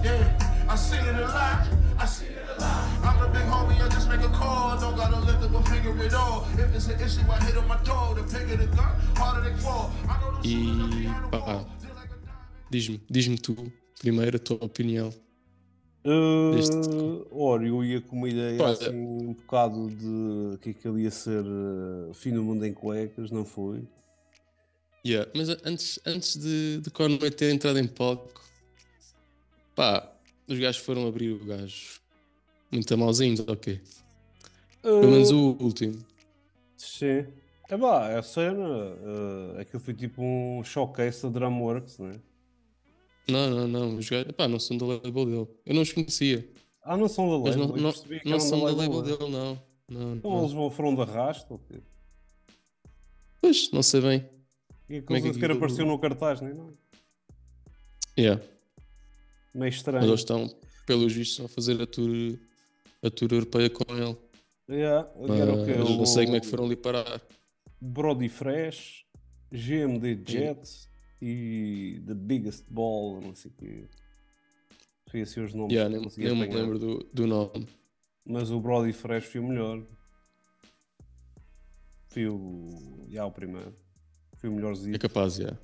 Yeah, 0.02 0.66
I 0.70 0.76
seen 0.76 1.00
it 1.00 1.16
a 1.16 1.28
lot. 1.28 1.68
I 2.00 2.06
seen 2.06 2.35
a. 2.60 3.08
I'm 3.08 3.20
the 3.22 3.28
big 3.38 3.48
homie, 3.48 3.80
I 3.82 3.90
just 3.90 4.08
make 4.10 4.24
a 4.24 4.30
call. 4.30 4.78
Don't 4.80 4.96
gotta 4.96 5.20
lift 5.20 5.44
up 5.44 5.54
a 5.56 5.64
finger 5.70 5.92
at 6.06 6.14
all. 6.14 6.46
If 6.58 6.76
it's 6.76 6.88
an 6.88 7.00
issue, 7.02 7.22
I 7.32 7.44
hit 7.46 7.58
on 7.58 7.68
my 7.68 7.78
door. 7.84 8.16
The 8.16 8.24
bigger 8.24 8.58
the 8.58 8.68
gun, 8.76 8.96
harder 9.16 9.50
they 9.50 9.56
fall. 9.62 9.92
I 10.08 10.20
know 10.22 10.42
the 10.42 10.48
E 10.48 11.30
pá, 11.32 11.38
a 11.38 11.66
diz-me, 12.70 13.02
diz-me 13.10 13.38
tu 13.38 13.56
primeiro 14.00 14.38
a 14.38 14.40
tua 14.40 14.58
opinião. 14.64 15.14
Deste- 16.54 16.76
Uh, 16.78 17.26
ora, 17.32 17.66
eu 17.68 17.84
ia 17.84 18.00
com 18.00 18.16
uma 18.16 18.30
ideia 18.30 18.64
assim 18.68 18.90
um 18.92 19.34
bocado 19.34 19.90
de 19.90 20.58
que 20.60 20.70
aquilo 20.70 21.00
ia 21.00 21.10
ser 21.10 21.44
uh, 21.44 22.14
fim 22.14 22.32
do 22.32 22.44
mundo 22.44 22.64
em 22.64 22.72
cuecas, 22.72 23.32
não 23.32 23.44
foi? 23.44 23.84
Yeah, 25.04 25.28
Mas 25.36 25.50
a- 25.50 25.58
antes, 25.66 26.00
antes 26.06 26.38
de, 26.38 26.80
de 26.82 26.92
Conway 26.92 27.32
ter 27.32 27.52
entrado 27.52 27.80
em 27.80 27.88
palco, 27.88 28.40
pá, 29.76 30.08
os 30.48 30.60
gajos 30.60 30.80
foram 30.84 31.08
abrir 31.08 31.32
o 31.32 31.44
gajo. 31.44 32.00
Muito 32.76 32.98
mauzinhos, 32.98 33.40
ok. 33.48 33.82
Pelo 34.82 35.10
menos 35.10 35.32
o 35.32 35.58
último. 35.62 36.06
Sim. 36.76 37.26
É 37.70 37.78
pá, 37.78 38.18
a 38.18 38.22
cena, 38.22 38.68
uh, 38.68 39.60
aquilo 39.60 39.80
foi 39.82 39.94
tipo 39.94 40.22
um 40.22 40.62
showcase 40.64 41.24
da 41.24 41.30
Drumworks, 41.30 41.98
né? 41.98 42.20
Não, 43.28 43.50
não, 43.50 43.68
não. 43.68 43.96
Os 43.98 44.08
gajos, 44.08 44.32
pá, 44.34 44.48
não 44.48 44.60
são 44.60 44.78
da 44.78 44.86
label 44.86 45.26
dele. 45.26 45.48
Eu 45.66 45.74
não 45.74 45.82
os 45.82 45.92
conhecia. 45.92 46.48
Ah, 46.84 46.96
não 46.96 47.08
são 47.08 47.28
da 47.30 47.40
Mas 47.50 47.56
label, 47.56 47.68
não, 47.68 47.76
eu 47.78 47.82
não, 47.82 48.32
não 48.32 48.40
são 48.40 48.60
da 48.60 48.66
label, 48.72 48.98
label 48.98 49.02
né? 49.02 49.18
dele, 49.18 49.32
não. 49.32 49.62
não, 49.90 50.16
Então 50.18 50.32
não. 50.32 50.40
eles 50.42 50.52
vão 50.52 50.70
foram 50.70 50.94
de 50.94 51.02
arrasto, 51.02 51.54
ou 51.54 51.60
quê? 51.60 51.82
Pois, 53.42 53.72
não 53.72 53.82
sei 53.82 54.02
bem. 54.02 54.30
E 54.90 55.02
Como 55.02 55.18
é 55.18 55.22
que 55.22 55.34
sequer 55.34 55.52
apareceu 55.52 55.86
no 55.86 55.98
cartaz, 55.98 56.42
nem 56.42 56.54
não. 56.54 56.74
Yeah. 58.20 58.40
Meio 59.54 59.72
Mas 59.72 59.76
estranho. 59.76 60.06
eles 60.06 60.20
estão, 60.20 60.48
pelos 60.86 61.12
vistos, 61.14 61.44
a 61.44 61.48
fazer 61.48 61.82
a 61.82 61.88
tour, 61.88 62.38
a 63.06 63.10
tour 63.12 63.32
europeia 63.32 63.70
com 63.70 63.84
ele. 63.96 64.18
Yeah, 64.70 65.10
era 65.30 65.54
o 65.54 65.66
quê? 65.66 65.76
Mas 65.78 65.90
não 65.90 66.06
sei 66.06 66.26
como 66.26 66.38
é 66.38 66.40
que 66.40 66.48
O 66.48 66.50
foram 66.50 66.66
ali 66.66 66.76
parar. 66.76 67.22
Brody 67.80 68.30
Fresh, 68.30 69.06
GMD 69.52 70.24
Jet 70.28 70.90
e 71.22 72.02
The 72.06 72.14
Biggest 72.16 72.66
Ball, 72.70 73.22
não 73.22 73.36
sei 73.36 73.52
o 73.52 73.54
quê. 73.54 73.88
Foi 75.10 75.22
assim 75.22 75.42
os 75.42 75.54
nomes 75.54 75.72
Yeah, 75.74 75.94
que 76.10 76.20
nem, 76.20 76.36
nem 76.36 76.50
me 76.50 76.54
lembro 76.56 76.80
do, 76.80 77.04
do 77.14 77.28
nome. 77.28 77.68
Mas 78.26 78.50
o 78.50 78.60
Brody 78.60 78.92
Fresh 78.92 79.26
foi 79.26 79.40
o 79.40 79.48
melhor. 79.48 79.84
Foi 82.08 82.28
o. 82.28 83.06
Já 83.10 83.26
o 83.26 83.32
primeiro. 83.32 83.76
Foi 84.38 84.50
o 84.50 84.54
melhorzinho. 84.54 84.96
É 84.96 85.00
capaz, 85.00 85.38
yeah. 85.38 85.58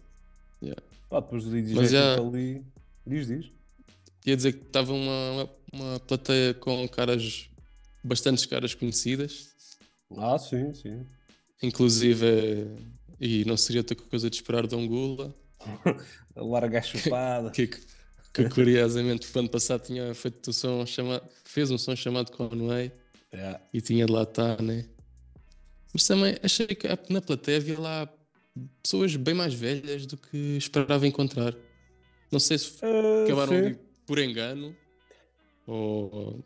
yeah. 0.62 0.82
Pá, 1.10 1.20
depois 1.20 1.46
do 1.46 1.52
DJ 1.52 1.76
Mas 1.76 1.92
já- 1.92 2.20
ali. 2.20 2.64
Diz, 3.06 3.28
diz. 3.28 3.52
Ia 4.26 4.36
dizer 4.36 4.54
que 4.54 4.66
estava 4.68 4.94
uma, 4.94 5.50
uma, 5.74 6.00
plateia 6.02 6.54
com 6.54 6.88
caras, 6.88 7.50
bastantes 8.04 8.46
caras 8.46 8.74
conhecidas, 8.76 9.50
Ah, 10.18 10.38
sim, 10.38 10.74
sim. 10.74 11.06
inclusive, 11.64 12.26
eh, 12.26 12.68
e 13.20 13.46
não 13.46 13.58
seria 13.58 13.82
outra 13.82 13.96
coisa 13.96 14.30
de 14.30 14.36
esperar 14.36 14.68
de 14.68 14.76
Angula, 14.76 15.34
A 15.60 16.42
larga 16.44 16.80
a 16.80 16.82
chupada. 16.82 17.50
que, 17.52 17.68
que 17.68 18.50
curiosamente 18.50 19.28
o 19.36 19.40
ano 19.40 19.50
passado 19.50 19.84
tinha 19.86 20.14
feito 20.14 20.50
um 20.50 20.54
som 20.54 20.86
chamado, 20.86 21.28
fez 21.44 21.72
um 21.72 21.78
som 21.78 21.96
chamado 21.96 22.32
Conway 22.32 22.92
Yeah. 23.34 23.62
e 23.74 23.80
tinha 23.80 24.06
de 24.06 24.12
lá 24.12 24.24
estar, 24.24 24.62
né? 24.62 24.84
Mas 25.94 26.06
também 26.06 26.36
achei 26.44 26.68
que 26.68 26.86
na 27.10 27.22
plateia 27.22 27.60
havia 27.60 27.80
lá 27.80 28.14
pessoas 28.84 29.16
bem 29.16 29.34
mais 29.34 29.54
velhas 29.54 30.06
do 30.06 30.18
que 30.18 30.36
esperava 30.58 31.08
encontrar. 31.08 31.56
Não 32.30 32.42
sei 32.42 32.58
se 32.58 32.74
Ah, 32.84 33.24
acabaram 33.24 33.54
sim. 33.54 33.58
ali 33.68 33.80
por 34.12 34.20
engano 34.20 34.76
ou 35.66 36.44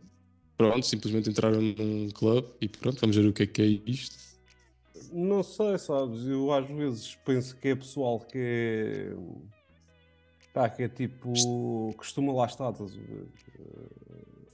pronto, 0.55 0.85
simplesmente 0.85 1.31
entraram 1.31 1.59
num 1.59 2.11
clube 2.11 2.47
e 2.61 2.69
pronto, 2.69 3.01
vamos 3.01 3.15
ver 3.15 3.25
o 3.27 3.33
que 3.33 3.41
é 3.41 3.47
que 3.47 3.61
é 3.63 3.65
isto. 3.89 4.15
Não 5.11 5.41
sei, 5.41 5.75
sabes? 5.79 6.27
Eu 6.27 6.53
às 6.53 6.67
vezes 6.67 7.15
penso 7.25 7.57
que 7.57 7.69
é 7.69 7.75
pessoal 7.75 8.19
que 8.19 8.37
é. 8.37 9.15
Pá, 10.53 10.69
que 10.69 10.83
é 10.83 10.87
tipo. 10.87 11.33
costuma 11.97 12.31
lá 12.33 12.45
estar, 12.45 12.69
estás? 12.69 12.95
Eh, 12.95 13.23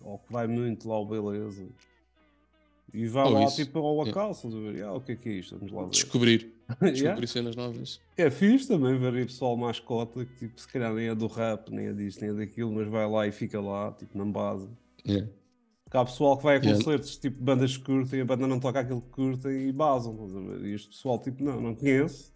Ou 0.03 0.17
que 0.17 0.31
vai 0.31 0.47
muito 0.47 0.87
lá 0.87 0.95
ao 0.95 1.05
beleza. 1.05 1.67
E 2.93 3.07
vai 3.07 3.25
Ou 3.25 3.33
lá 3.33 3.43
isso. 3.43 3.57
tipo 3.57 3.79
ao 3.79 4.01
acaso, 4.03 4.49
ver? 4.49 4.83
Ah, 4.83 4.93
o 4.93 5.01
que 5.01 5.11
é 5.11 5.15
que 5.17 5.27
é 5.29 5.33
isto? 5.33 5.57
Vamos 5.57 5.73
lá 5.73 5.83
ver. 5.83 5.89
Descobrir. 5.89 6.60
descobrir 6.91 7.27
cenas 7.27 7.55
novas. 7.55 7.99
É 8.17 8.29
fixe 8.29 8.67
também 8.67 8.97
ver 8.97 9.13
aí 9.13 9.25
pessoal 9.25 9.55
mais 9.57 9.79
cota 9.79 10.25
que 10.25 10.35
tipo, 10.47 10.59
se 10.59 10.67
calhar 10.67 10.93
nem 10.93 11.07
é 11.07 11.15
do 11.15 11.27
rap, 11.27 11.69
nem 11.69 11.87
é 11.87 11.93
disto, 11.93 12.21
nem 12.21 12.29
é 12.29 12.33
daquilo, 12.33 12.71
mas 12.71 12.87
vai 12.87 13.09
lá 13.09 13.27
e 13.27 13.31
fica 13.31 13.59
lá, 13.59 13.91
tipo, 13.93 14.17
na 14.17 14.25
base. 14.25 14.69
Yeah. 15.07 15.29
Porque 15.83 15.97
há 15.97 16.05
pessoal 16.05 16.37
que 16.37 16.43
vai 16.43 16.55
a 16.57 16.59
Yeah. 16.59 16.77
concertos, 16.77 17.17
tipo, 17.17 17.43
bandas 17.43 17.75
que 17.77 17.83
curtem, 17.83 18.21
a 18.21 18.25
banda 18.25 18.47
não 18.47 18.59
toca 18.59 18.79
aquilo 18.79 19.01
que 19.01 19.09
curtem 19.09 19.67
e 19.67 19.71
basam, 19.71 20.13
estás 20.13 20.35
a 20.35 20.39
ver? 20.39 20.65
E 20.65 20.73
este 20.73 20.87
pessoal, 20.89 21.19
tipo, 21.19 21.43
não, 21.43 21.59
não 21.59 21.75
conheço, 21.75 22.33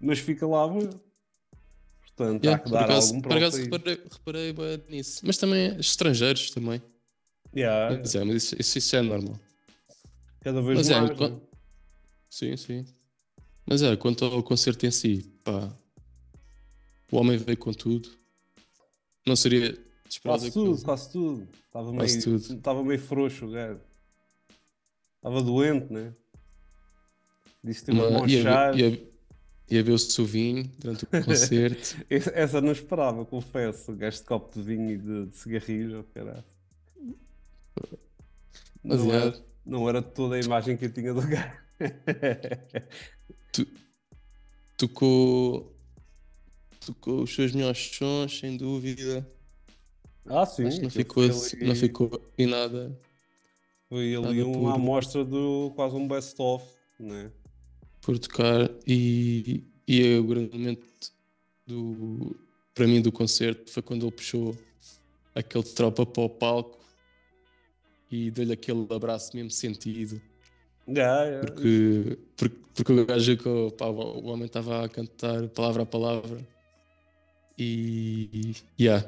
mas 0.00 0.18
fica 0.18 0.46
lá 0.46 0.64
a 0.64 0.66
ver. 0.68 0.90
Portanto, 2.02 2.42
há 2.44 2.46
Yeah, 2.46 2.58
que 2.62 2.68
por 2.68 2.74
dar 2.74 2.84
acaso, 2.84 3.06
algum 3.08 3.20
por 3.22 3.32
acaso 3.36 3.62
reparei, 3.62 4.00
reparei 4.10 4.52
bué 4.52 4.80
nisso. 4.88 5.20
Mas 5.24 5.36
também 5.38 5.76
estrangeiros 5.78 6.50
também. 6.50 6.82
Yeah, 7.56 7.96
Mas, 7.98 8.14
é, 8.14 8.24
mas 8.24 8.36
isso, 8.42 8.56
isso, 8.58 8.78
isso 8.78 8.96
é 8.96 9.02
normal. 9.02 9.38
cada 10.40 10.60
vez 10.60 10.76
Mas 10.76 10.90
é, 10.90 11.00
mais. 11.00 11.16
quan- 11.16 11.30
né? 11.30 11.40
Sim, 12.28 12.56
sim. 12.56 12.84
Mas 13.68 13.82
é, 13.82 13.94
quanto 13.96 14.24
ao 14.24 14.42
concerto 14.42 14.86
em 14.86 14.90
si, 14.90 15.30
pá, 15.44 15.70
o 17.12 17.16
homem 17.18 17.36
veio 17.36 17.58
com 17.58 17.72
tudo. 17.72 18.08
Não 19.26 19.36
seria 19.36 19.76
Quase 20.22 20.50
tudo, 20.50 20.70
coisa. 20.70 20.84
quase 20.84 21.12
tudo. 21.12 21.48
Estava 21.66 21.92
Quase 21.92 22.12
meio, 22.14 22.24
tudo. 22.40 22.56
estava 22.56 22.82
meio 22.84 22.98
frouxo 23.00 23.44
o 23.46 23.50
gajo. 23.50 23.80
Estava 25.16 25.42
doente, 25.42 25.92
né? 25.92 26.14
Disse 27.62 27.80
que 27.80 27.86
teve 27.92 28.00
Uma- 28.00 28.26
chave. 28.28 28.80
ia, 28.80 29.08
ia 29.70 29.82
ver 29.82 29.92
o 29.92 29.98
seu 29.98 30.24
vinho 30.24 30.64
durante 30.78 31.04
o 31.04 31.08
concerto. 31.08 31.96
Essa 32.08 32.30
essa 32.30 32.60
não 32.62 32.72
esperava, 32.72 33.22
confesso. 33.26 33.92
O 33.92 33.96
gajo 33.96 34.16
de 34.18 34.24
copo 34.24 34.54
de 34.58 34.62
vinho 34.64 34.90
e 34.92 34.96
de, 34.96 35.26
de 35.26 35.36
cigarrilho, 35.36 36.06
caralho. 36.14 36.44
Mas 38.82 39.00
Não, 39.04 39.12
é. 39.12 39.16
era, 39.16 39.42
não 39.66 39.88
era 39.88 40.00
toda 40.02 40.36
a 40.36 40.40
imagem 40.40 40.76
que 40.76 40.86
eu 40.86 40.92
tinha 40.92 41.12
do 41.12 41.20
gajo. 41.20 41.67
tocou, 44.76 45.74
tocou 46.84 47.22
os 47.22 47.34
seus 47.34 47.52
melhores 47.52 47.78
sons, 47.96 48.38
sem 48.38 48.56
dúvida. 48.56 49.28
ah, 50.26 50.46
sim. 50.46 50.68
Que 50.68 50.82
não 50.82 50.90
ficou, 50.90 51.22
assim- 51.24 51.56
ali- 51.58 51.66
não 51.66 51.74
ficou 51.74 52.32
em 52.36 52.46
nada 52.46 52.98
Foi 53.88 54.14
ali 54.14 54.38
nada 54.38 54.44
uma 54.46 54.52
puro. 54.52 54.68
amostra 54.74 55.24
do 55.24 55.72
quase 55.74 55.94
um 55.96 56.06
best-of, 56.06 56.64
né? 56.98 57.32
por 58.00 58.18
tocar 58.18 58.70
e, 58.86 59.64
e 59.86 60.16
o 60.16 60.24
grande 60.24 60.56
momento 60.56 60.86
do, 61.66 62.34
para 62.74 62.86
mim 62.86 63.02
do 63.02 63.12
concerto 63.12 63.70
foi 63.70 63.82
quando 63.82 64.04
ele 64.06 64.12
puxou 64.12 64.56
aquele 65.34 65.64
tropa 65.64 66.06
para 66.06 66.22
o 66.22 66.30
palco 66.30 66.78
e 68.10 68.30
deu-lhe 68.30 68.52
aquele 68.54 68.86
abraço 68.90 69.36
mesmo 69.36 69.50
sentido 69.50 70.22
Yeah, 70.88 71.40
porque, 71.40 72.18
porque, 72.36 72.56
porque 72.74 72.92
o 72.92 73.06
gajo 73.06 73.36
que 73.36 73.48
o 73.48 74.24
homem 74.26 74.46
estava 74.46 74.84
a 74.84 74.88
cantar 74.88 75.46
palavra 75.48 75.82
a 75.82 75.86
palavra 75.86 76.38
e 77.58 78.52
yeah, 78.80 79.06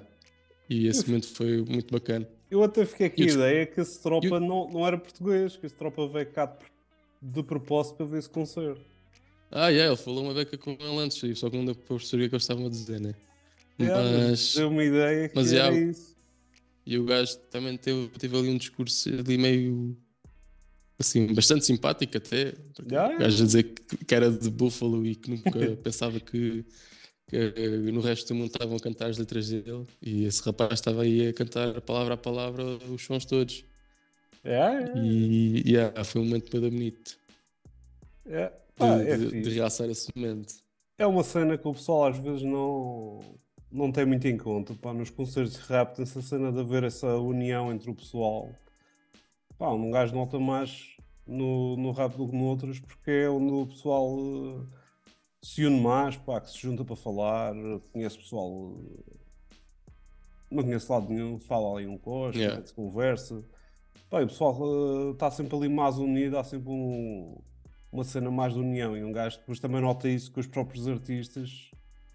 e 0.68 0.86
esse 0.86 1.06
momento 1.06 1.28
foi 1.28 1.62
muito 1.62 1.90
bacana 1.92 2.28
Eu 2.50 2.62
até 2.62 2.84
fiquei 2.84 3.08
com 3.10 3.22
a 3.22 3.24
eu- 3.24 3.34
ideia 3.34 3.66
que 3.66 3.80
esse 3.80 4.02
tropa 4.02 4.26
eu- 4.26 4.40
não, 4.40 4.68
não 4.68 4.86
era 4.86 4.98
português, 4.98 5.56
que 5.56 5.66
esse 5.66 5.74
tropa 5.74 6.06
veio 6.08 6.30
cá 6.30 6.56
de, 7.22 7.42
propósito 7.42 7.96
para 7.96 8.06
ver 8.06 8.18
esse 8.18 8.28
concerto. 8.30 8.80
ah 9.50 9.68
yeah, 9.68 9.90
ele 9.92 9.96
falou 10.02 10.24
uma 10.24 10.34
beca 10.34 10.58
com 10.58 10.72
ele 10.72 10.98
antes 10.98 11.38
só 11.38 11.48
que 11.48 11.56
não 11.56 11.64
deu 11.64 11.74
para 11.74 11.96
perceber 11.96 12.26
o 12.26 12.28
que 12.28 12.34
eles 12.34 12.42
estavam 12.42 12.66
a 12.66 12.70
dizer 12.70 13.00
né? 13.00 13.14
Yeah, 13.80 14.26
mas 14.26 14.54
Deu 14.54 14.68
uma 14.68 14.84
ideia 14.84 15.28
que 15.28 15.34
mas, 15.36 15.52
era 15.52 15.68
yeah, 15.72 15.90
isso. 15.90 16.14
E 16.84 16.98
o 16.98 17.04
gajo 17.04 17.38
também 17.50 17.76
teve, 17.78 18.08
teve 18.18 18.36
ali 18.36 18.48
um 18.50 18.56
discurso 18.58 19.08
ali 19.08 19.38
meio 19.38 19.96
assim, 21.00 21.32
bastante 21.34 21.64
simpático 21.64 22.16
até. 22.16 22.54
gajo 23.18 23.42
a 23.42 23.46
dizer 23.46 23.62
que, 23.64 24.14
era 24.14 24.30
de 24.30 24.50
Buffalo 24.50 25.04
e 25.06 25.16
que 25.16 25.30
nunca 25.30 25.50
pensava 25.82 26.20
que 26.20 26.64
que 27.28 27.36
eh, 27.36 27.68
no 27.92 28.00
resto 28.00 28.28
do 28.28 28.34
mundo 28.34 28.48
estavam 28.48 28.76
a 28.76 28.80
cantar 28.80 29.08
as 29.08 29.16
letras 29.16 29.48
dele 29.48 29.86
e 30.02 30.24
esse 30.24 30.42
rapaz 30.42 30.72
estava 30.74 31.02
aí 31.02 31.28
a 31.28 31.32
cantar 31.32 31.80
palavra 31.80 32.14
a 32.14 32.16
palavra 32.16 32.64
os 32.92 33.02
sons 33.04 33.24
todos. 33.24 33.64
É, 34.42 34.98
E 34.98 35.62
yeah, 35.64 36.02
foi 36.02 36.22
um 36.22 36.24
momento 36.24 36.50
bem 36.50 36.70
bonito 36.70 37.18
é. 38.26 38.46
de, 38.48 38.52
Pá, 38.74 38.96
é 38.96 39.16
de- 39.16 39.42
de 39.42 39.50
realçar 39.50 39.88
esse 39.88 40.10
momento. 40.16 40.54
É 40.98 41.06
uma 41.06 41.22
cena 41.22 41.56
que 41.56 41.66
o 41.68 41.72
pessoal 41.72 42.06
às 42.08 42.18
vezes 42.18 42.42
não, 42.42 43.20
não 43.70 43.92
tem 43.92 44.04
muito 44.04 44.26
em 44.26 44.36
conta. 44.36 44.74
Pá, 44.74 44.92
nos 44.92 45.10
concertos 45.10 45.54
de 45.54 45.60
rap 45.60 45.94
tem 45.94 46.02
essa 46.02 46.20
cena 46.22 46.50
de 46.50 46.58
haver 46.60 46.84
essa 46.84 47.16
união 47.16 47.72
entre 47.72 47.90
o 47.90 47.94
pessoal. 47.94 48.50
Pá, 49.58 49.70
um 49.70 49.90
gajo 49.90 50.14
nota 50.14 50.38
mais 50.38 50.89
no, 51.30 51.76
no 51.76 51.92
rap 51.92 52.16
do 52.16 52.28
que 52.28 52.36
noutros 52.36 52.80
porque 52.80 53.10
é 53.10 53.30
onde 53.30 53.52
o 53.52 53.66
pessoal 53.66 54.16
eh, 54.18 54.66
se 55.42 55.64
une 55.64 55.80
mais, 55.80 56.16
pá, 56.16 56.40
que 56.40 56.50
se 56.50 56.58
junta 56.58 56.84
para 56.84 56.96
falar, 56.96 57.54
conhece 57.92 58.18
pessoal. 58.18 58.76
eh, 59.08 59.14
não 60.50 60.64
conhece 60.64 60.90
lado 60.90 61.08
nenhum, 61.08 61.38
fala 61.38 61.76
ali 61.78 61.86
um 61.86 61.96
costo, 61.96 62.38
Yeah. 62.38 62.66
se 62.66 62.74
conversa. 62.74 63.44
Pá, 64.08 64.20
o 64.22 64.26
pessoal 64.26 65.12
está 65.12 65.30
sempre 65.30 65.56
ali 65.56 65.68
mais 65.68 65.96
unido, 65.96 66.36
há 66.36 66.42
sempre 66.44 66.70
um- 66.70 67.38
uma 67.92 68.02
cena 68.02 68.30
mais 68.30 68.52
de 68.54 68.58
união. 68.58 68.96
E 68.96 69.04
um 69.04 69.12
gajo 69.12 69.38
depois 69.38 69.60
também 69.60 69.80
nota 69.80 70.08
isso 70.08 70.32
com 70.32 70.40
os 70.40 70.46
próprios 70.48 70.88
artistas 70.88 71.70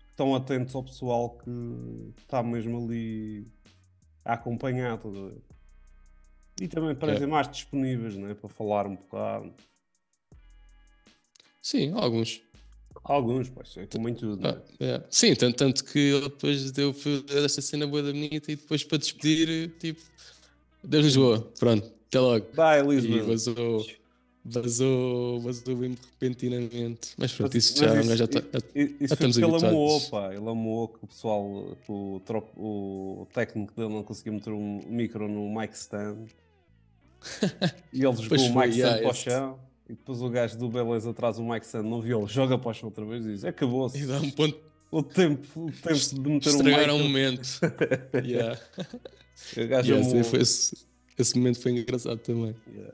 estão 0.09 0.35
atentos 0.35 0.75
ao 0.75 0.83
pessoal 0.83 1.37
que 1.37 2.13
está 2.17 2.41
mesmo 2.43 2.77
ali 2.85 3.47
a 4.25 4.33
acompanhar. 4.33 4.93
a 4.93 4.97
ver? 4.97 5.41
E 6.61 6.67
também 6.67 6.95
parecem 6.95 7.27
mais 7.27 7.49
disponíveis 7.51 8.15
né, 8.15 8.33
para 8.33 8.49
falar 8.49 8.87
um 8.87 8.95
bocado. 8.95 9.53
Sim, 11.61 11.91
alguns. 11.93 12.41
Alguns, 13.03 13.49
pá, 13.49 13.61
isso 13.63 13.79
é 13.79 13.85
como 13.87 14.07
em 14.09 14.15
tudo. 14.15 14.47
Ah, 14.47 14.53
né? 14.53 14.61
é. 14.79 15.03
Sim, 15.09 15.35
tanto, 15.35 15.57
tanto 15.57 15.83
que 15.83 16.19
depois 16.21 16.71
deu, 16.71 16.93
foi- 16.93 17.21
deu 17.23 17.43
esta 17.45 17.61
cena 17.61 17.85
boa 17.85 18.01
da 18.01 18.11
bonita 18.11 18.51
e 18.51 18.55
depois 18.55 18.83
para 18.83 18.97
despedir, 18.97 19.69
tipo, 19.79 20.01
de 20.83 21.01
Lisboa, 21.01 21.41
pronto, 21.59 21.91
até 22.07 22.19
logo. 22.19 22.47
Vai, 22.53 22.79
E 22.79 22.83
Lisboa. 22.83 23.23
vazou, 23.23 23.85
vazou, 24.45 25.41
vazou 25.41 25.75
bem 25.75 25.95
repentinamente. 26.19 27.13
Mas 27.17 27.33
pronto, 27.33 27.53
Mas- 27.53 27.63
isso 27.65 27.81
mas 27.83 27.91
já, 27.91 27.99
isso- 28.01 28.15
já 28.15 28.25
i- 28.25 28.27
Isso 28.83 28.97
foi 28.97 29.05
estamos 29.13 29.35
porque 29.35 29.45
ele 29.45 29.55
habituados. 29.55 29.63
amou, 29.63 30.01
pá. 30.09 30.33
Ele 30.33 30.49
amou 30.49 30.87
que 30.87 31.03
o 31.03 31.07
pessoal, 31.07 31.77
que 31.85 31.91
o, 31.91 32.21
trop- 32.25 32.53
o 32.57 33.27
técnico 33.33 33.73
dele 33.75 33.93
não 33.93 34.03
conseguia 34.03 34.31
meter 34.31 34.53
um 34.53 34.81
micro 34.87 35.27
no 35.27 35.49
mic 35.59 35.73
stand. 35.75 36.27
E 37.91 38.03
ele 38.03 38.15
jogou 38.21 38.37
o 38.37 38.41
stand 38.41 38.65
yeah, 38.65 39.01
para 39.01 39.09
o 39.09 39.13
chão. 39.13 39.59
E 39.87 39.93
depois 39.93 40.21
o 40.21 40.29
gajo 40.29 40.57
do 40.57 40.69
Beleza 40.69 41.11
atrás 41.11 41.37
do 41.37 41.43
mic 41.43 41.65
stand 41.65 41.83
não 41.83 42.01
viu, 42.01 42.19
ele 42.19 42.27
joga 42.27 42.57
para 42.57 42.71
o 42.71 42.73
chão 42.73 42.89
outra 42.89 43.05
vez 43.05 43.25
e 43.25 43.33
diz: 43.33 43.45
Acabou-se. 43.45 43.99
E 43.99 44.05
dá 44.05 44.19
um 44.19 44.31
ponto. 44.31 44.59
O 44.91 45.03
tempo, 45.03 45.65
o 45.65 45.71
tempo 45.71 46.23
de 46.23 46.29
meter 46.29 46.49
Estragaram 46.49 46.95
um 46.97 47.03
momento. 47.03 47.59
yeah. 48.23 48.57
O 49.57 49.67
gajo 49.67 49.89
Yeah, 49.91 50.07
amou. 50.07 50.21
esse, 50.21 50.29
foi 50.29 50.41
esse, 50.41 50.87
esse 51.17 51.37
momento 51.37 51.59
foi 51.59 51.71
engraçado 51.73 52.19
também. 52.19 52.55
Yeah. 52.73 52.93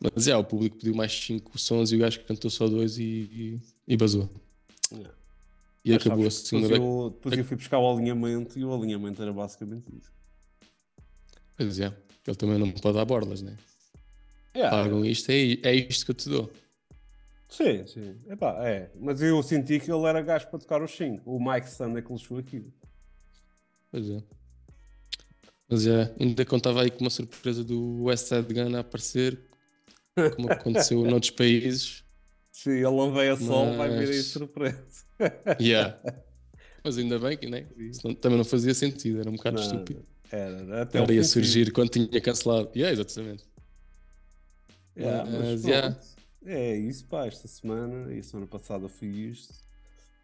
Mas 0.00 0.24
já, 0.24 0.38
o 0.38 0.44
público 0.44 0.76
pediu 0.76 0.94
mais 0.94 1.12
5 1.12 1.58
sons 1.58 1.92
e 1.92 1.96
o 1.96 1.98
gajo 2.00 2.20
cantou 2.24 2.50
só 2.50 2.66
dois 2.68 2.98
e, 2.98 3.02
e, 3.04 3.60
e 3.86 3.96
basou. 3.96 4.28
Yeah. 4.92 5.14
E 5.84 5.92
Mas 5.92 6.00
acabou 6.00 6.30
sabes, 6.30 6.48
segunda 6.48 6.68
depois, 6.68 6.80
vez. 6.80 7.02
eu, 7.04 7.10
depois 7.10 7.38
eu 7.38 7.44
fui 7.44 7.56
buscar 7.58 7.78
o 7.78 7.92
alinhamento 7.92 8.58
e 8.58 8.64
o 8.64 8.74
alinhamento 8.74 9.22
era 9.22 9.32
basicamente 9.32 9.84
isso. 9.96 10.10
Pois 11.56 11.78
é, 11.78 11.94
ele 12.30 12.36
também 12.36 12.58
não 12.58 12.70
pode 12.70 12.96
dar 12.96 13.04
bordas, 13.04 13.42
né? 13.42 13.56
Yeah. 14.56 14.76
Pagam 14.76 15.04
isto, 15.04 15.30
é, 15.30 15.34
é 15.62 15.74
isto 15.74 16.04
que 16.04 16.10
eu 16.12 16.14
te 16.14 16.28
dou. 16.28 16.52
Sim, 17.48 17.86
sim. 17.86 18.16
Epá, 18.28 18.56
é. 18.66 18.90
Mas 19.00 19.20
eu 19.20 19.42
senti 19.42 19.78
que 19.78 19.90
ele 19.90 20.04
era 20.06 20.22
gajo 20.22 20.48
para 20.48 20.58
tocar 20.58 20.82
os 20.82 20.90
5. 20.96 21.22
O 21.24 21.38
Mike 21.38 21.68
Sand 21.68 21.96
é 21.96 22.02
que 22.02 22.12
lixou 22.12 22.38
aquilo. 22.38 22.72
Pois 23.90 24.08
é. 24.10 24.22
Mas 25.68 25.82
já, 25.82 26.10
ainda 26.20 26.44
contava 26.44 26.82
aí 26.82 26.90
com 26.90 27.00
uma 27.00 27.10
surpresa 27.10 27.64
do 27.64 28.04
West 28.04 28.26
Side 28.26 28.52
Gun 28.52 28.76
a 28.76 28.80
aparecer, 28.80 29.40
como 30.36 30.50
aconteceu 30.52 31.02
noutros 31.06 31.30
países. 31.30 32.04
Sim, 32.52 32.70
ele 32.72 32.82
não 32.84 33.12
veio 33.12 33.32
a 33.34 33.36
sol, 33.36 33.76
vai 33.76 33.88
vir 33.90 34.08
aí 34.10 34.16
Mas- 34.16 34.26
surpresa. 34.26 35.04
Yeah. 35.60 35.98
Mas 36.84 36.98
ainda 36.98 37.18
bem 37.18 37.36
que, 37.36 37.48
né? 37.48 37.66
Também 38.20 38.36
não 38.36 38.44
fazia 38.44 38.74
sentido, 38.74 39.20
era 39.20 39.30
um 39.30 39.36
bocado 39.36 39.60
estúpido. 39.60 40.04
Era, 40.30 40.82
até 40.82 40.98
Ele 40.98 41.14
ia 41.14 41.20
ofensivo. 41.20 41.26
surgir 41.44 41.72
quando 41.72 41.90
tinha 41.90 42.20
cancelado. 42.20 42.70
Yeah, 42.74 42.92
exatamente. 42.92 43.44
Yeah, 44.96 45.24
mas 45.30 45.34
Mas, 45.40 45.60
pronto. 45.62 45.68
yeah. 45.68 46.00
É 46.46 46.76
isso, 46.76 47.06
pá, 47.06 47.26
esta 47.26 47.48
semana 47.48 48.12
e 48.12 48.18
a 48.18 48.22
semana 48.22 48.46
passada 48.46 48.88
fui 48.88 49.08
isto. 49.08 49.54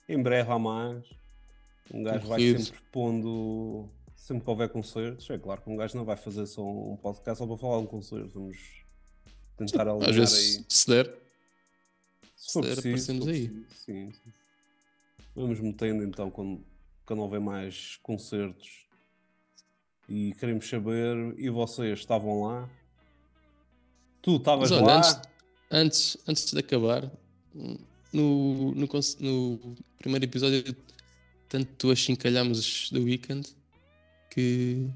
Em 0.08 0.20
breve 0.22 0.50
há 0.50 0.58
mais. 0.58 1.04
Um 1.92 2.02
gajo 2.02 2.26
vai 2.28 2.40
sempre 2.40 2.80
pondo. 2.92 3.88
Sempre 4.14 4.44
que 4.44 4.50
houver 4.50 4.68
concertos. 4.68 5.28
É 5.30 5.38
claro 5.38 5.62
que 5.62 5.70
um 5.70 5.76
gajo 5.76 5.96
não 5.96 6.04
vai 6.04 6.16
fazer 6.16 6.46
só 6.46 6.62
um 6.62 6.96
podcast 6.96 7.38
só 7.38 7.46
para 7.46 7.56
falar 7.56 7.78
de 7.78 7.84
um 7.84 7.86
concerto. 7.86 8.28
Vamos 8.34 8.58
tentar 9.56 9.88
alinhar 9.88 10.10
Às 10.10 10.16
vezes, 10.16 10.58
aí. 10.58 10.64
se 10.68 10.86
der, 10.88 11.14
Se 12.36 12.52
for 12.52 12.62
der, 12.64 12.76
preciso, 12.80 13.12
se 13.12 13.18
for 13.18 13.28
aí. 13.30 13.48
preciso, 13.48 13.66
Sim, 13.84 14.12
sim. 14.12 14.32
Vamos 15.34 15.58
metendo 15.60 16.02
então 16.04 16.30
quando, 16.30 16.62
quando 17.06 17.22
houver 17.22 17.40
mais 17.40 17.96
concertos. 18.02 18.86
E 20.10 20.34
queremos 20.34 20.68
saber, 20.68 21.36
e 21.38 21.48
vocês 21.48 22.00
estavam 22.00 22.42
lá? 22.42 22.68
Tu 24.20 24.36
estavas 24.36 24.68
lá? 24.68 24.96
antes, 24.96 25.20
antes, 25.70 26.18
antes 26.26 26.52
de 26.52 26.58
acabar, 26.58 27.08
no, 28.12 28.74
no, 28.74 28.88
no 29.20 29.76
primeiro 30.00 30.24
episódio, 30.24 30.74
tanto 31.48 31.92
achincalhámos 31.92 32.90
do 32.90 33.04
Weekend 33.04 33.48
que, 34.30 34.90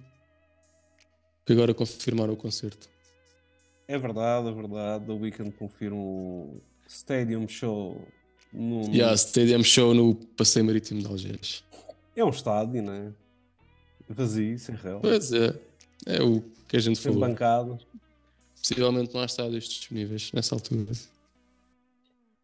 que 1.47 1.53
agora 1.53 1.73
confirmaram 1.73 2.33
o 2.33 2.37
concerto. 2.37 2.89
É 3.87 3.97
verdade, 3.97 4.49
é 4.49 4.53
verdade. 4.53 5.07
The 5.07 5.13
Weeknd 5.13 5.53
confirma 5.53 5.97
um 5.97 6.61
Stadium 6.89 7.47
Show 7.47 8.05
no. 8.53 8.83
Há 9.01 9.15
Stadium 9.15 9.63
Show 9.63 9.95
no 9.95 10.17
Passeio 10.17 10.65
Marítimo 10.65 11.01
de 11.01 11.07
Algés. 11.07 11.63
É 12.17 12.25
um 12.25 12.31
estádio, 12.31 12.83
né? 12.83 13.13
Vazio, 14.09 14.59
sem 14.59 14.75
réu. 14.75 15.01
Pois 15.01 15.33
é, 15.33 15.59
é 16.07 16.23
o 16.23 16.43
que 16.69 16.77
a 16.77 16.81
gente 16.81 16.99
Sem 16.99 17.13
falou. 17.13 17.29
bancadas. 17.29 17.87
Possivelmente 18.57 19.13
não 19.15 19.21
há 19.21 19.27
estádios 19.27 19.65
disponíveis 19.69 20.31
nessa 20.33 20.55
altura. 20.55 20.93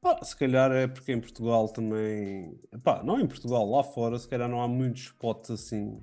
Ah, 0.03 0.25
se 0.25 0.35
calhar 0.37 0.71
é 0.73 0.87
porque 0.87 1.13
em 1.13 1.21
Portugal 1.21 1.69
também. 1.69 2.59
Pá, 2.83 3.03
não 3.03 3.21
em 3.21 3.27
Portugal, 3.27 3.69
lá 3.71 3.83
fora, 3.83 4.19
se 4.19 4.27
calhar 4.29 4.49
não 4.49 4.63
há 4.63 4.69
muitos 4.69 5.03
spots 5.05 5.51
assim. 5.51 6.03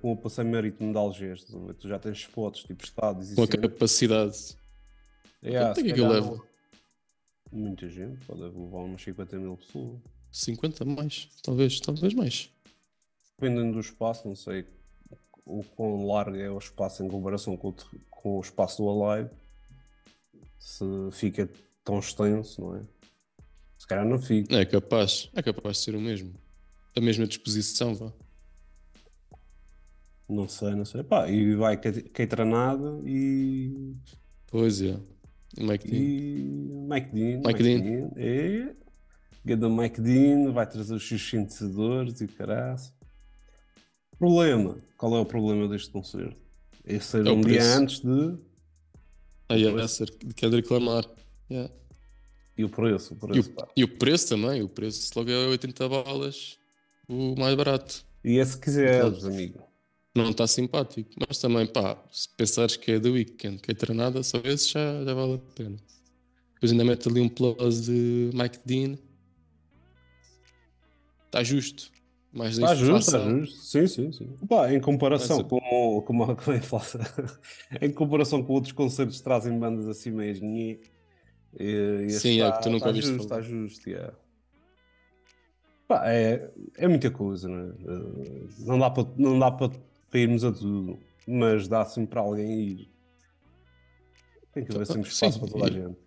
com 0.00 0.12
o 0.12 0.16
passeio 0.16 0.48
marítimo 0.50 0.92
de 0.92 0.98
Algés. 0.98 1.44
Tu 1.78 1.88
já 1.88 1.98
tens 1.98 2.18
spots 2.18 2.62
tipo 2.64 2.84
estádios 2.84 3.34
Com 3.34 3.42
a 3.42 3.48
capacidade. 3.48 4.56
Yeah, 5.44 5.68
Quanto 5.68 5.72
é 5.72 5.74
se 5.74 5.82
que 5.84 5.90
aquilo 5.92 6.08
calhar 6.08 6.22
leva? 6.22 6.36
não- 6.36 6.52
Muita 7.60 7.88
gente, 7.88 8.24
pode 8.24 8.40
levar 8.40 8.78
umas 8.78 9.02
50 9.02 9.36
mil 9.38 9.56
pessoas. 9.56 9.98
50 10.30 10.84
mais, 10.86 11.28
talvez, 11.42 11.78
talvez 11.80 12.14
mais. 12.14 12.50
Dependendo 13.42 13.72
do 13.72 13.80
espaço, 13.80 14.28
não 14.28 14.36
sei 14.36 14.64
o 15.44 15.64
quão 15.64 16.06
largo 16.06 16.36
é 16.36 16.48
o 16.48 16.58
espaço 16.58 17.02
em 17.02 17.08
comparação 17.08 17.56
com 17.56 17.70
o, 17.70 17.74
com 18.08 18.38
o 18.38 18.40
espaço 18.40 18.80
do 18.80 18.88
Alive. 18.88 19.30
Se 20.60 20.84
fica 21.10 21.50
tão 21.82 21.98
extenso, 21.98 22.60
não 22.60 22.76
é? 22.76 22.82
Se 23.76 23.84
calhar 23.84 24.06
não 24.06 24.16
fica. 24.16 24.54
É 24.54 24.64
capaz, 24.64 25.28
é 25.34 25.42
capaz 25.42 25.78
de 25.78 25.82
ser 25.82 25.96
o 25.96 26.00
mesmo. 26.00 26.32
A 26.96 27.00
mesma 27.00 27.26
disposição, 27.26 27.96
vá. 27.96 28.12
Não 30.28 30.48
sei, 30.48 30.76
não 30.76 30.84
sei. 30.84 31.02
Pá, 31.02 31.28
e 31.28 31.56
vai 31.56 31.76
Keitranada 31.76 33.00
e, 33.04 33.96
Pois 34.46 34.80
é. 34.80 34.96
Mike 35.58 35.90
Dean. 35.90 35.98
e 35.98 36.86
Mike 36.88 37.10
Dean. 37.12 37.40
Mike 37.44 37.62
Dean. 37.62 38.10
E 38.16 38.76
Ganda 39.44 39.68
Mike 39.68 40.00
Dean 40.00 40.52
vai 40.52 40.64
trazer 40.64 40.94
os 40.94 41.08
seus 41.08 41.28
sintetizadores 41.28 42.20
e 42.20 42.28
caraças. 42.28 43.01
Problema. 44.22 44.78
Qual 44.96 45.16
é 45.16 45.18
o 45.18 45.26
problema 45.26 45.66
deste 45.66 45.90
concerto? 45.90 46.40
É 46.84 47.00
ser 47.00 47.26
É 47.26 47.30
o 47.30 47.34
um 47.34 47.40
dia 47.40 47.60
antes 47.76 47.98
de. 47.98 48.38
Ah, 49.48 49.56
yeah, 49.56 49.82
é 49.82 50.48
de 50.48 50.56
reclamar. 50.56 51.04
Yeah. 51.50 51.74
E 52.56 52.62
o 52.64 52.68
preço, 52.68 53.14
o 53.14 53.16
E, 53.16 53.18
preço, 53.18 53.50
o, 53.50 53.52
pá. 53.52 53.68
e 53.76 53.82
o 53.82 53.88
preço 53.88 54.28
também, 54.28 54.62
o 54.62 54.68
preço 54.68 55.10
logo 55.18 55.28
é 55.28 55.48
80 55.48 55.88
balas, 55.88 56.56
o 57.08 57.34
mais 57.36 57.56
barato. 57.56 58.06
E 58.22 58.38
é 58.38 58.44
se 58.44 58.56
quiseres, 58.60 59.24
amigo. 59.24 59.60
Não 60.14 60.30
está 60.30 60.46
simpático, 60.46 61.10
mas 61.26 61.38
também, 61.38 61.66
pá, 61.66 62.00
se 62.12 62.28
pensares 62.36 62.76
que 62.76 62.92
é 62.92 63.00
do 63.00 63.14
weekend, 63.14 63.60
que 63.60 63.72
é 63.72 63.74
treinada, 63.74 64.22
só 64.22 64.38
esse 64.44 64.68
já, 64.68 65.04
já 65.04 65.14
vale 65.14 65.34
a 65.34 65.38
pena. 65.56 65.78
Depois 66.54 66.70
ainda 66.70 66.84
mete 66.84 67.08
ali 67.08 67.20
um 67.20 67.28
plus 67.28 67.86
de 67.86 68.30
Mike 68.32 68.60
Dean. 68.64 68.96
Está 71.26 71.42
justo. 71.42 71.90
Mais 72.32 72.54
Está 72.56 72.74
justo, 72.74 72.96
está 72.96 73.18
inflação. 73.18 73.40
justo. 73.40 73.58
Sim, 73.64 73.86
sim, 73.86 74.12
sim. 74.12 74.36
Pá, 74.48 74.72
em 74.72 74.80
comparação 74.80 75.38
Mas- 75.38 75.46
com, 75.48 76.02
com, 76.02 76.12
uma, 76.12 76.34
com 76.34 76.50
a 76.50 76.56
inflação, 76.56 77.00
em 77.80 77.92
comparação 77.92 78.42
com 78.42 78.54
outros 78.54 78.72
concertos 78.72 79.18
que 79.18 79.22
trazem 79.24 79.58
bandas 79.58 79.86
assim 79.86 80.10
meias 80.10 80.40
nhé, 80.40 80.78
e- 80.80 80.80
e 81.60 82.06
este 82.06 82.20
Sim, 82.20 82.40
é 82.40 82.46
está- 82.46 82.56
que 82.56 82.62
tu 82.62 82.70
nunca 82.70 82.76
está 82.78 82.88
ouviste 82.88 83.10
justo, 83.12 83.28
falar. 83.28 83.40
está 83.42 83.50
justo, 83.54 83.90
yeah. 83.90 84.14
Pá, 85.86 86.10
é, 86.10 86.50
é 86.78 86.88
muita 86.88 87.10
coisa, 87.10 87.48
né? 87.48 87.74
Eh, 87.86 88.46
não 88.60 88.78
dá 88.78 88.90
para 88.90 89.06
não 89.18 89.38
dá 89.38 89.50
para 89.50 89.70
irmos 90.14 90.42
a 90.44 90.52
tudo, 90.52 90.98
mas 91.28 91.68
dá 91.68 91.84
sempre 91.84 92.10
para 92.12 92.20
alguém 92.22 92.60
ir. 92.62 92.90
Tem 94.54 94.64
que 94.64 94.72
haver 94.74 94.86
sempre 94.86 95.08
espaço 95.10 95.34
Sim, 95.34 95.40
para 95.40 95.48
toda 95.50 95.66
a 95.66 95.70
gente. 95.70 95.98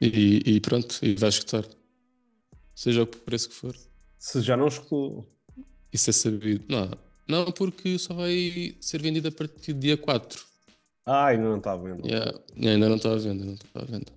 E, 0.00 0.42
e 0.56 0.60
pronto, 0.60 0.98
e 1.02 1.14
vais 1.16 1.34
escutar. 1.34 1.64
Seja 2.74 3.02
o 3.02 3.06
preço 3.06 3.48
que 3.48 3.54
for. 3.54 3.74
Se 4.18 4.40
já 4.42 4.56
não 4.56 4.68
escutou, 4.68 5.26
Isso 5.92 6.10
é 6.10 6.12
sabido. 6.12 6.64
Não, 6.68 6.90
não 7.28 7.52
porque 7.52 7.98
só 7.98 8.14
vai 8.14 8.76
ser 8.80 9.00
vendido 9.02 9.28
a 9.28 9.32
partir 9.32 9.72
do 9.72 9.80
dia 9.80 9.96
4. 9.96 10.44
ah, 11.06 11.26
ainda 11.26 11.44
não 11.44 11.58
está 11.58 11.76
vendo. 11.76 12.06
Yeah. 12.06 12.38
Ainda 12.56 12.88
não 12.88 12.96
está 12.96 13.12
à 13.12 13.16
venda, 13.16 13.44
não 13.44 13.54
está 13.54 13.80
à 13.80 13.84
venda. 13.84 14.12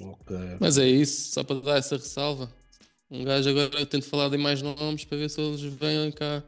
Ok. 0.00 0.36
Mas 0.60 0.78
é 0.78 0.86
isso, 0.88 1.32
só 1.32 1.44
para 1.44 1.60
dar 1.60 1.78
essa 1.78 1.96
ressalva. 1.96 2.50
Um 3.10 3.24
gajo 3.24 3.50
agora 3.50 3.78
eu 3.78 3.86
tento 3.86 4.06
falar 4.06 4.30
de 4.30 4.38
mais 4.38 4.62
nomes 4.62 5.04
para 5.04 5.18
ver 5.18 5.28
se 5.28 5.40
eles 5.40 5.60
vêm 5.60 6.10
cá. 6.12 6.42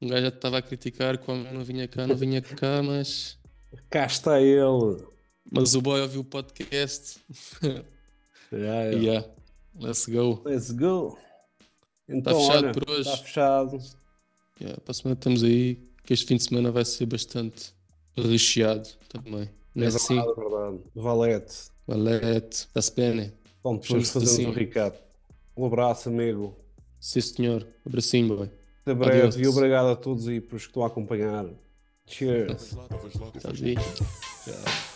Um 0.00 0.08
gajo 0.08 0.22
já 0.22 0.28
estava 0.28 0.58
a 0.58 0.62
criticar 0.62 1.16
que 1.18 1.30
o 1.30 1.34
homem 1.34 1.52
não 1.52 1.62
vinha 1.62 1.86
cá, 1.86 2.04
não 2.06 2.16
vinha 2.16 2.42
cá, 2.42 2.82
mas. 2.82 3.38
Cá 3.88 4.06
está 4.06 4.40
ele. 4.40 5.04
Mas 5.50 5.74
o 5.74 5.80
boy 5.80 6.00
ouviu 6.00 6.22
o 6.22 6.24
podcast. 6.24 7.20
Já, 8.52 8.58
já. 8.92 8.98
yeah. 8.98 9.28
Let's 9.80 10.04
go. 10.06 10.42
Let's 10.44 10.70
go. 10.72 11.16
Então, 12.08 12.38
fechado 12.40 12.64
olha, 12.64 12.72
por 12.72 12.90
hoje. 12.90 13.00
Está 13.08 13.16
fechado. 13.18 13.78
Yeah, 14.60 14.80
para 14.80 14.90
a 14.90 14.94
semana 14.94 15.14
estamos 15.14 15.42
aí, 15.42 15.78
que 16.04 16.12
este 16.12 16.26
fim 16.26 16.36
de 16.36 16.42
semana 16.44 16.70
vai 16.70 16.84
ser 16.84 17.06
bastante 17.06 17.72
recheado 18.16 18.88
também. 19.08 19.48
Não 19.74 19.82
é 19.84 19.86
É 19.86 19.88
assim? 19.88 20.16
verdade, 20.16 20.32
é 20.38 20.42
verdade. 20.50 20.80
Valete. 20.94 21.54
Valete, 21.86 22.56
está-se 22.56 22.94
bem. 22.94 23.32
Então 23.60 23.76
depois 23.76 23.86
Chama-se 23.86 24.12
fazemos 24.12 24.32
assim. 24.34 24.46
o 24.46 24.52
recap. 24.52 24.98
Um 25.56 25.66
abraço, 25.66 26.08
amigo. 26.08 26.54
Sim, 27.00 27.20
senhor. 27.20 27.66
Abracinho, 27.86 28.36
boy. 28.36 28.50
Até 28.82 28.94
breve 28.94 29.18
Adeus. 29.18 29.36
e 29.36 29.46
obrigado 29.46 29.86
a 29.88 29.96
todos 29.96 30.28
aí 30.28 30.40
por 30.40 30.56
os 30.56 30.62
que 30.62 30.68
estão 30.70 30.82
a 30.84 30.86
acompanhar. 30.88 31.46
Cheers. 32.06 32.76
Tchau. 33.40 34.91